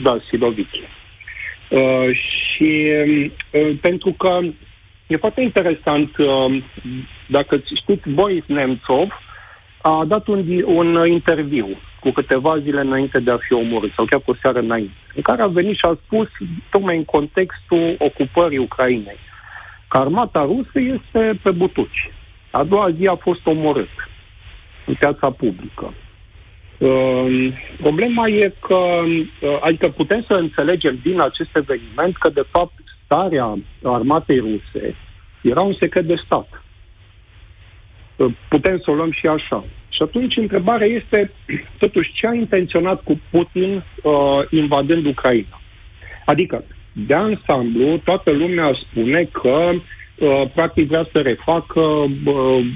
da, 0.02 0.18
Siloviche. 0.30 0.97
Uh, 1.70 2.11
și 2.12 2.92
uh, 3.52 3.78
pentru 3.81 4.12
că 4.12 4.38
e 5.07 5.16
foarte 5.16 5.40
interesant, 5.40 6.16
uh, 6.16 6.62
dacă 7.26 7.62
știți, 7.81 8.09
Boris 8.09 8.44
Nemtsov 8.46 9.09
a 9.83 10.04
dat 10.07 10.26
un, 10.26 10.62
un 10.64 11.07
interviu 11.07 11.68
cu 12.00 12.11
câteva 12.11 12.59
zile 12.59 12.81
înainte 12.81 13.18
de 13.20 13.31
a 13.31 13.37
fi 13.37 13.52
omorât, 13.52 13.92
sau 13.92 14.04
chiar 14.04 14.20
cu 14.20 14.31
o 14.31 14.35
seară 14.42 14.59
înainte, 14.59 14.92
în 15.14 15.22
care 15.22 15.42
a 15.42 15.46
venit 15.46 15.74
și 15.74 15.85
a 15.85 15.98
spus, 16.04 16.28
tocmai 16.70 16.96
în 16.96 17.04
contextul 17.04 17.96
ocupării 17.98 18.59
Ucrainei, 18.59 19.18
că 19.88 19.98
armata 19.98 20.42
rusă 20.42 20.81
este 20.81 21.40
pe 21.42 21.50
butuci. 21.50 22.11
A 22.50 22.64
doua 22.64 22.90
zi 22.90 23.07
a 23.07 23.14
fost 23.14 23.46
omorât 23.46 23.88
în 24.87 24.94
piața 24.94 25.31
publică. 25.31 25.94
Uh, 26.78 27.52
problema 27.80 28.28
e 28.28 28.52
că, 28.60 28.74
uh, 28.74 29.58
adică 29.60 29.88
putem 29.88 30.24
să 30.28 30.34
înțelegem 30.34 30.98
din 31.02 31.20
acest 31.20 31.56
eveniment 31.56 32.16
că, 32.16 32.28
de 32.28 32.46
fapt, 32.50 32.72
starea 33.04 33.58
armatei 33.82 34.38
ruse 34.38 34.94
era 35.42 35.60
un 35.60 35.74
secret 35.80 36.04
de 36.04 36.14
stat. 36.24 36.64
Uh, 38.16 38.32
putem 38.48 38.80
să 38.84 38.90
o 38.90 38.94
luăm 38.94 39.10
și 39.10 39.26
așa. 39.26 39.64
Și 39.88 40.02
atunci 40.02 40.36
întrebarea 40.36 40.86
este, 40.86 41.30
totuși, 41.78 42.12
ce 42.12 42.26
a 42.26 42.34
intenționat 42.34 43.02
cu 43.02 43.20
Putin 43.30 43.84
uh, 44.02 44.12
invadând 44.50 45.06
Ucraina? 45.06 45.60
Adică, 46.24 46.64
de 46.92 47.14
ansamblu, 47.14 47.96
toată 47.96 48.30
lumea 48.30 48.72
spune 48.90 49.28
că 49.32 49.70
uh, 50.18 50.42
practic 50.55 50.88
vrea 50.88 51.09
să 51.12 51.20
refacă 51.20 51.80
uh, 51.80 52.66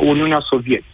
Uniunea 0.00 0.40
Sovietică 0.40 0.86
uh, 0.86 0.91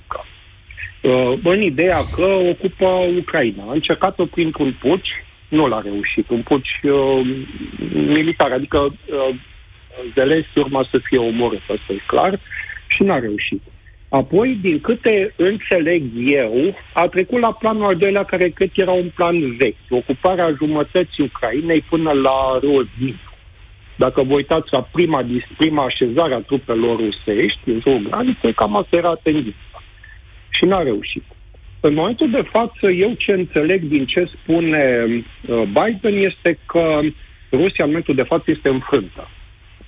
în 1.42 1.62
ideea 1.62 1.98
că 2.14 2.24
ocupă 2.24 2.86
Ucraina. 3.18 3.62
A 3.68 3.72
încercat-o 3.72 4.26
printr-un 4.26 4.76
puci, 4.80 5.08
nu 5.48 5.66
l-a 5.66 5.80
reușit, 5.80 6.28
un 6.28 6.42
puci 6.42 6.80
uh, 6.82 7.26
militar, 7.92 8.52
adică 8.52 8.78
uh, 8.78 9.34
Zelenski 10.14 10.58
urma 10.58 10.86
să 10.90 11.00
fie 11.02 11.18
omorât, 11.18 11.60
asta 11.60 11.92
e 11.92 12.02
clar, 12.06 12.40
și 12.86 13.02
n-a 13.02 13.18
reușit. 13.18 13.62
Apoi, 14.08 14.58
din 14.62 14.80
câte 14.80 15.34
înțeleg 15.36 16.02
eu, 16.26 16.74
a 16.92 17.06
trecut 17.06 17.40
la 17.40 17.52
planul 17.52 17.84
al 17.84 17.96
doilea, 17.96 18.24
care 18.24 18.48
cred 18.48 18.68
că 18.74 18.80
era 18.80 18.92
un 18.92 19.10
plan 19.14 19.56
vechi, 19.56 19.76
ocuparea 19.90 20.54
jumătății 20.56 21.24
Ucrainei 21.24 21.80
până 21.80 22.12
la 22.12 22.58
râul 22.60 22.88
Dacă 23.96 24.22
vă 24.22 24.34
uitați 24.34 24.68
la 24.70 24.82
prima, 24.92 25.26
prima 25.58 25.84
așezare 25.84 26.34
a 26.34 26.40
trupelor 26.40 26.96
rusești 26.96 27.60
în 27.64 27.80
jurul 27.80 28.06
graniței, 28.08 28.52
cam 28.52 28.76
asta 28.76 28.96
era 28.96 29.14
tendința. 29.22 29.67
Și 30.58 30.64
n-a 30.64 30.82
reușit. 30.82 31.24
În 31.80 31.94
momentul 31.94 32.30
de 32.30 32.44
față, 32.52 32.86
eu 32.90 33.12
ce 33.12 33.32
înțeleg 33.32 33.82
din 33.82 34.06
ce 34.06 34.30
spune 34.36 35.06
uh, 35.06 35.62
Biden 35.62 36.16
este 36.30 36.58
că 36.66 37.00
Rusia 37.52 37.84
în 37.84 37.90
momentul 37.90 38.14
de 38.14 38.22
față 38.22 38.44
este 38.46 38.68
înfrântă. 38.68 39.28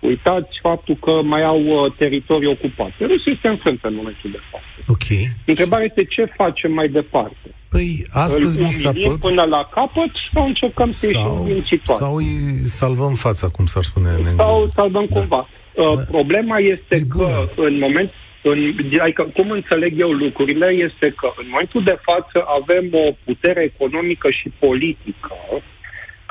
Uitați 0.00 0.58
faptul 0.62 0.96
că 0.96 1.12
mai 1.22 1.42
au 1.42 1.60
uh, 1.64 1.92
teritorii 1.98 2.48
ocupate. 2.48 2.98
Rusia 2.98 3.32
este 3.32 3.48
înfrântă 3.48 3.88
în 3.88 3.94
momentul 3.94 4.30
de 4.30 4.40
față. 4.50 4.76
Ok. 4.88 5.08
Întrebarea 5.44 5.84
este 5.84 6.04
ce 6.04 6.24
facem 6.36 6.72
mai 6.72 6.88
departe. 6.88 7.54
Păi, 7.68 8.06
astăzi 8.10 8.60
mi 8.62 8.70
s-a 8.70 8.92
părut... 8.92 9.20
până 9.20 9.42
la 9.42 9.68
capăt 9.74 10.10
sau 10.32 10.46
încercăm 10.46 10.90
să 10.90 11.06
ieșim 11.06 11.44
din 11.44 11.64
situație? 11.70 12.04
Sau 12.04 12.14
îi 12.14 12.26
salvăm 12.64 13.14
fața, 13.14 13.48
cum 13.48 13.66
s-ar 13.66 13.82
spune 13.82 14.08
în 14.08 14.16
engleză. 14.16 14.36
Sau 14.36 14.70
salvăm 14.74 15.06
da. 15.08 15.20
cumva. 15.20 15.48
Uh, 15.74 15.98
problema 16.10 16.58
este 16.58 16.94
e 16.96 16.98
că 16.98 17.18
bună. 17.18 17.50
în 17.56 17.78
moment 17.78 18.10
în, 18.42 18.74
adică, 19.00 19.30
cum 19.34 19.50
înțeleg 19.50 20.00
eu 20.00 20.10
lucrurile, 20.10 20.66
este 20.66 21.14
că 21.16 21.32
în 21.36 21.46
momentul 21.50 21.82
de 21.82 21.98
față 22.02 22.44
avem 22.60 22.88
o 22.92 23.12
putere 23.24 23.62
economică 23.62 24.30
și 24.30 24.52
politică 24.58 25.34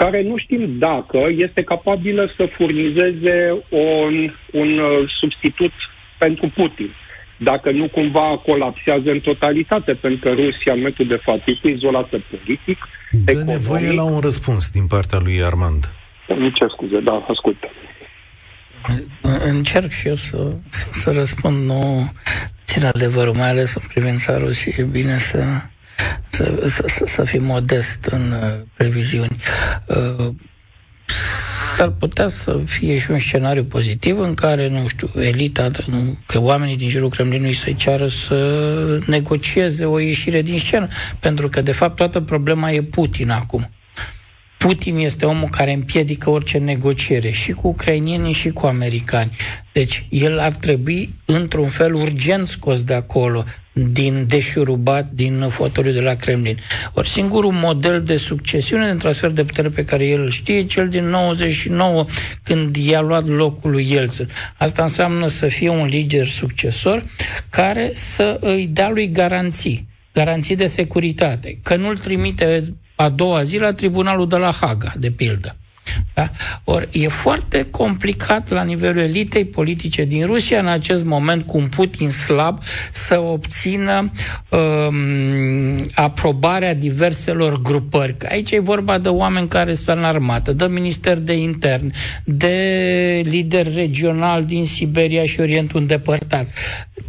care 0.02 0.22
nu 0.22 0.38
știm 0.38 0.64
dacă 0.78 1.20
este 1.46 1.62
capabilă 1.64 2.34
să 2.38 2.44
furnizeze 2.58 3.38
un, 3.70 4.16
un 4.52 4.70
uh, 4.78 5.10
substitut 5.20 5.72
pentru 6.18 6.52
Putin. 6.56 6.92
Dacă 7.38 7.72
nu 7.72 7.88
cumva 7.88 8.42
colapsează 8.46 9.10
în 9.12 9.20
totalitate, 9.20 9.92
pentru 9.94 10.20
că 10.24 10.30
Rusia, 10.30 10.72
în 10.74 10.78
momentul 10.78 11.08
de 11.08 11.20
față, 11.28 11.44
este 11.46 11.68
izolată 11.68 12.16
politic. 12.30 12.80
Dă 13.12 13.32
economic. 13.32 13.56
nevoie 13.56 13.92
la 13.92 14.04
un 14.04 14.20
răspuns 14.20 14.72
din 14.72 14.88
partea 14.88 15.20
lui 15.24 15.44
Armand. 15.44 15.82
Nu 16.28 16.50
cer 16.50 16.70
scuze, 16.70 17.00
da, 17.00 17.26
ascult. 17.28 17.58
Încerc 19.22 19.92
și 19.92 20.08
eu 20.08 20.16
să, 20.16 20.52
să 20.90 21.12
răspund, 21.12 21.66
nu 21.66 22.12
țin 22.66 22.86
adevărul, 22.86 23.34
mai 23.34 23.50
ales 23.50 23.74
în 23.74 23.82
privința 23.88 24.38
Rusiei. 24.38 24.76
E 24.80 24.84
bine 24.84 25.18
să, 25.18 25.44
să, 26.28 26.84
să, 26.88 27.04
să 27.06 27.24
fim 27.24 27.44
modest 27.44 28.06
în 28.06 28.32
uh, 28.32 28.66
previziuni. 28.74 29.36
Uh, 29.86 30.34
s-ar 31.76 31.90
putea 31.90 32.28
să 32.28 32.60
fie 32.66 32.98
și 32.98 33.12
un 33.12 33.20
scenariu 33.20 33.64
pozitiv 33.64 34.20
în 34.20 34.34
care, 34.34 34.68
nu 34.68 34.88
știu, 34.88 35.10
elita, 35.22 35.70
că 36.26 36.40
oamenii 36.42 36.78
din 36.78 36.90
jurul 36.90 37.10
Kremlinului 37.10 37.54
să-i 37.54 37.76
ceară 37.76 38.08
să 38.08 39.00
negocieze 39.06 39.86
o 39.86 40.00
ieșire 40.00 40.42
din 40.42 40.60
scenă, 40.60 40.88
pentru 41.20 41.50
că, 41.50 41.62
de 41.62 41.72
fapt, 41.72 41.96
toată 41.96 42.22
problema 42.22 42.72
e 42.72 42.82
Putin 42.82 43.30
acum. 43.30 43.70
Putin 44.60 44.98
este 44.98 45.26
omul 45.26 45.48
care 45.50 45.74
împiedică 45.74 46.30
orice 46.30 46.58
negociere 46.58 47.30
și 47.30 47.52
cu 47.52 47.68
ucrainienii 47.68 48.34
și 48.34 48.50
cu 48.50 48.66
americani. 48.66 49.32
Deci 49.72 50.06
el 50.10 50.40
ar 50.40 50.52
trebui 50.54 51.10
într-un 51.26 51.68
fel 51.68 51.94
urgent 51.94 52.48
scos 52.48 52.84
de 52.84 52.94
acolo, 52.94 53.44
din 53.74 54.26
deșurubat, 54.28 55.12
din 55.12 55.46
fotoliu 55.50 55.92
de 55.92 56.02
la 56.02 56.14
Kremlin. 56.14 56.58
Ori 56.94 57.08
singurul 57.08 57.52
model 57.52 58.04
de 58.04 58.16
succesiune, 58.16 58.92
de 58.92 58.98
transfer 58.98 59.30
de 59.30 59.44
putere 59.44 59.70
pe 59.70 59.86
care 59.86 60.06
el 60.06 60.22
îl 60.22 60.30
știe, 60.30 60.66
cel 60.66 60.90
din 60.90 61.06
99, 61.06 62.06
când 62.44 62.76
i-a 62.76 63.02
luat 63.02 63.28
locul 63.28 63.72
lui 63.72 63.88
Yeltsin. 63.92 64.30
Asta 64.58 64.84
înseamnă 64.84 65.28
să 65.28 65.48
fie 65.48 65.70
un 65.70 65.86
lider 65.86 66.26
succesor 66.26 67.04
care 67.50 67.92
să 67.94 68.38
îi 68.42 68.68
dea 68.68 68.90
lui 68.90 69.12
garanții 69.12 69.88
garanții 70.14 70.56
de 70.56 70.66
securitate, 70.66 71.60
că 71.64 71.76
nu-l 71.76 71.98
trimite 71.98 72.64
a 73.02 73.10
doua 73.10 73.44
zi 73.44 73.58
la 73.58 73.74
tribunalul 73.74 74.28
de 74.28 74.36
la 74.36 74.52
Haga, 74.52 74.94
de 74.98 75.12
pildă. 75.12 75.56
Da? 76.14 76.30
Ori 76.64 76.88
e 76.92 77.08
foarte 77.08 77.68
complicat 77.72 78.50
la 78.50 78.64
nivelul 78.64 79.02
elitei 79.02 79.46
politice 79.46 80.04
din 80.04 80.26
Rusia 80.26 80.60
în 80.60 80.68
acest 80.68 81.04
moment 81.04 81.46
cu 81.46 81.58
un 81.58 81.68
Putin 81.68 82.10
slab 82.10 82.60
să 82.92 83.20
obțină 83.20 84.12
um, 84.50 85.76
aprobarea 85.94 86.74
diverselor 86.74 87.62
grupări. 87.62 88.16
Aici 88.30 88.52
e 88.52 88.60
vorba 88.60 88.98
de 88.98 89.10
oameni 89.10 89.48
care 89.48 89.74
sunt 89.74 89.98
în 89.98 90.04
armată, 90.04 90.54
de 90.54 90.66
minister 90.66 91.18
de 91.18 91.34
intern, 91.34 91.94
de 92.24 93.22
lider 93.24 93.74
regional 93.74 94.46
din 94.46 94.66
Siberia 94.66 95.26
și 95.26 95.40
Orientul 95.40 95.80
îndepărtat. 95.80 96.48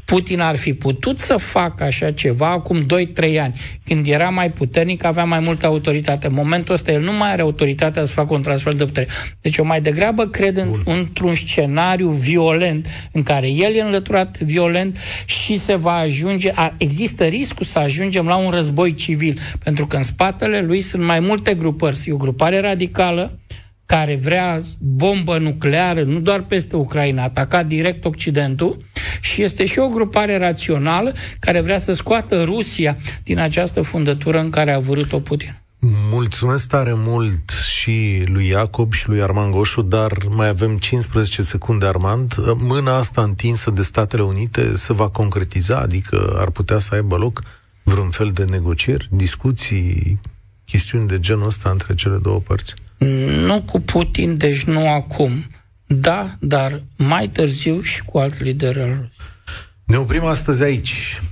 Putin 0.04 0.40
ar 0.40 0.56
fi 0.56 0.74
putut 0.74 1.18
să 1.18 1.36
facă 1.36 1.84
așa 1.84 2.10
ceva 2.10 2.50
acum 2.50 2.86
2-3 2.86 3.40
ani, 3.40 3.60
când 3.84 4.06
era 4.06 4.28
mai 4.28 4.50
puternic, 4.50 5.04
avea 5.04 5.24
mai 5.24 5.38
multă 5.38 5.66
autoritate. 5.66 6.26
În 6.26 6.32
momentul 6.32 6.74
ăsta 6.74 6.92
el 6.92 7.02
nu 7.02 7.12
mai 7.12 7.32
are 7.32 7.42
autoritatea 7.42 8.04
să 8.04 8.12
facă 8.12 8.34
un 8.34 8.42
transfer 8.42 8.74
de 8.74 8.84
putere. 8.84 9.06
Deci 9.40 9.56
eu 9.56 9.64
mai 9.64 9.80
degrabă 9.80 10.26
cred 10.26 10.56
în, 10.56 10.68
într-un 10.84 11.34
scenariu 11.34 12.08
violent, 12.08 12.86
în 13.12 13.22
care 13.22 13.48
el 13.48 13.74
e 13.74 13.80
înlăturat 13.80 14.38
violent 14.38 14.98
și 15.24 15.56
se 15.56 15.74
va 15.74 15.92
ajunge, 15.92 16.50
a, 16.54 16.74
există 16.78 17.24
riscul 17.24 17.66
să 17.66 17.78
ajungem 17.78 18.26
la 18.26 18.36
un 18.36 18.50
război 18.50 18.94
civil, 18.94 19.38
pentru 19.64 19.86
că 19.86 19.96
în 19.96 20.02
spatele 20.02 20.60
lui 20.60 20.80
sunt 20.80 21.02
mai 21.02 21.20
multe 21.20 21.54
grupări. 21.54 22.02
E 22.04 22.12
o 22.12 22.16
grupare 22.16 22.60
radicală, 22.60 23.38
care 23.86 24.16
vrea 24.16 24.60
bombă 24.78 25.38
nucleară, 25.38 26.02
nu 26.02 26.20
doar 26.20 26.42
peste 26.42 26.76
Ucraina, 26.76 27.22
ataca 27.22 27.62
direct 27.62 28.04
Occidentul, 28.04 28.76
și 29.20 29.42
este 29.42 29.64
și 29.64 29.78
o 29.78 29.86
grupare 29.86 30.38
rațională 30.38 31.12
care 31.38 31.60
vrea 31.60 31.78
să 31.78 31.92
scoată 31.92 32.42
Rusia 32.44 32.96
din 33.22 33.38
această 33.38 33.82
fundătură 33.82 34.38
în 34.38 34.50
care 34.50 34.72
a 34.72 34.78
vrut-o 34.78 35.20
Putin. 35.20 35.60
Mulțumesc 36.10 36.68
tare 36.68 36.92
mult 36.96 37.50
și 37.50 38.22
lui 38.24 38.46
Iacob 38.46 38.92
și 38.92 39.08
lui 39.08 39.22
Armand 39.22 39.52
Goșu, 39.52 39.82
dar 39.82 40.12
mai 40.28 40.48
avem 40.48 40.76
15 40.78 41.42
secunde, 41.42 41.86
Armand. 41.86 42.34
Mâna 42.56 42.96
asta 42.96 43.22
întinsă 43.22 43.70
de 43.70 43.82
Statele 43.82 44.22
Unite 44.22 44.76
se 44.76 44.92
va 44.92 45.08
concretiza, 45.08 45.78
adică 45.78 46.36
ar 46.38 46.50
putea 46.50 46.78
să 46.78 46.94
aibă 46.94 47.16
loc 47.16 47.42
vreun 47.82 48.10
fel 48.10 48.30
de 48.30 48.44
negocieri, 48.44 49.08
discuții, 49.10 50.20
chestiuni 50.64 51.08
de 51.08 51.20
genul 51.20 51.46
ăsta 51.46 51.70
între 51.70 51.94
cele 51.94 52.16
două 52.16 52.38
părți? 52.38 52.74
Nu 53.46 53.62
cu 53.62 53.80
Putin, 53.80 54.36
deci 54.36 54.64
nu 54.64 54.88
acum. 54.88 55.44
Da, 55.92 56.30
dar 56.38 56.82
mai 56.96 57.28
târziu 57.28 57.80
și 57.82 58.04
cu 58.04 58.18
alt 58.18 58.40
lider 58.40 58.78
al 58.78 59.10
Ne 59.84 59.96
oprim 59.96 60.24
astăzi 60.24 60.62
aici. 60.62 61.22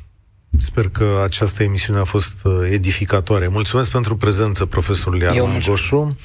Sper 0.58 0.88
că 0.88 1.20
această 1.24 1.62
emisiune 1.62 1.98
a 1.98 2.04
fost 2.04 2.34
uh, 2.44 2.52
edificatoare. 2.70 3.48
Mulțumesc 3.48 3.90
pentru 3.90 4.16
prezență, 4.16 4.64
profesorul 4.66 5.20
Ian 5.20 5.62
Goșu. 5.66 6.16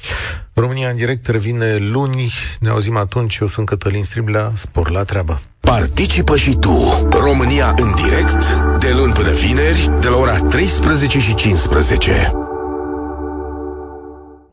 România 0.52 0.88
în 0.88 0.96
direct 0.96 1.26
revine 1.26 1.76
luni. 1.76 2.32
Ne 2.60 2.68
auzim 2.68 2.96
atunci. 2.96 3.36
Eu 3.38 3.46
sunt 3.46 3.66
Cătălin 3.66 4.02
Striblea. 4.02 4.52
Spor 4.54 4.90
la 4.90 5.04
treabă. 5.04 5.40
Participă 5.60 6.36
și 6.36 6.56
tu. 6.56 7.08
România 7.10 7.74
în 7.76 7.94
direct, 7.94 8.44
de 8.78 8.92
luni 8.96 9.12
până 9.12 9.32
vineri, 9.32 9.90
de 10.00 10.08
la 10.08 10.16
ora 10.16 10.38
13 10.38 11.20
și 11.20 11.34
15. 11.34 12.43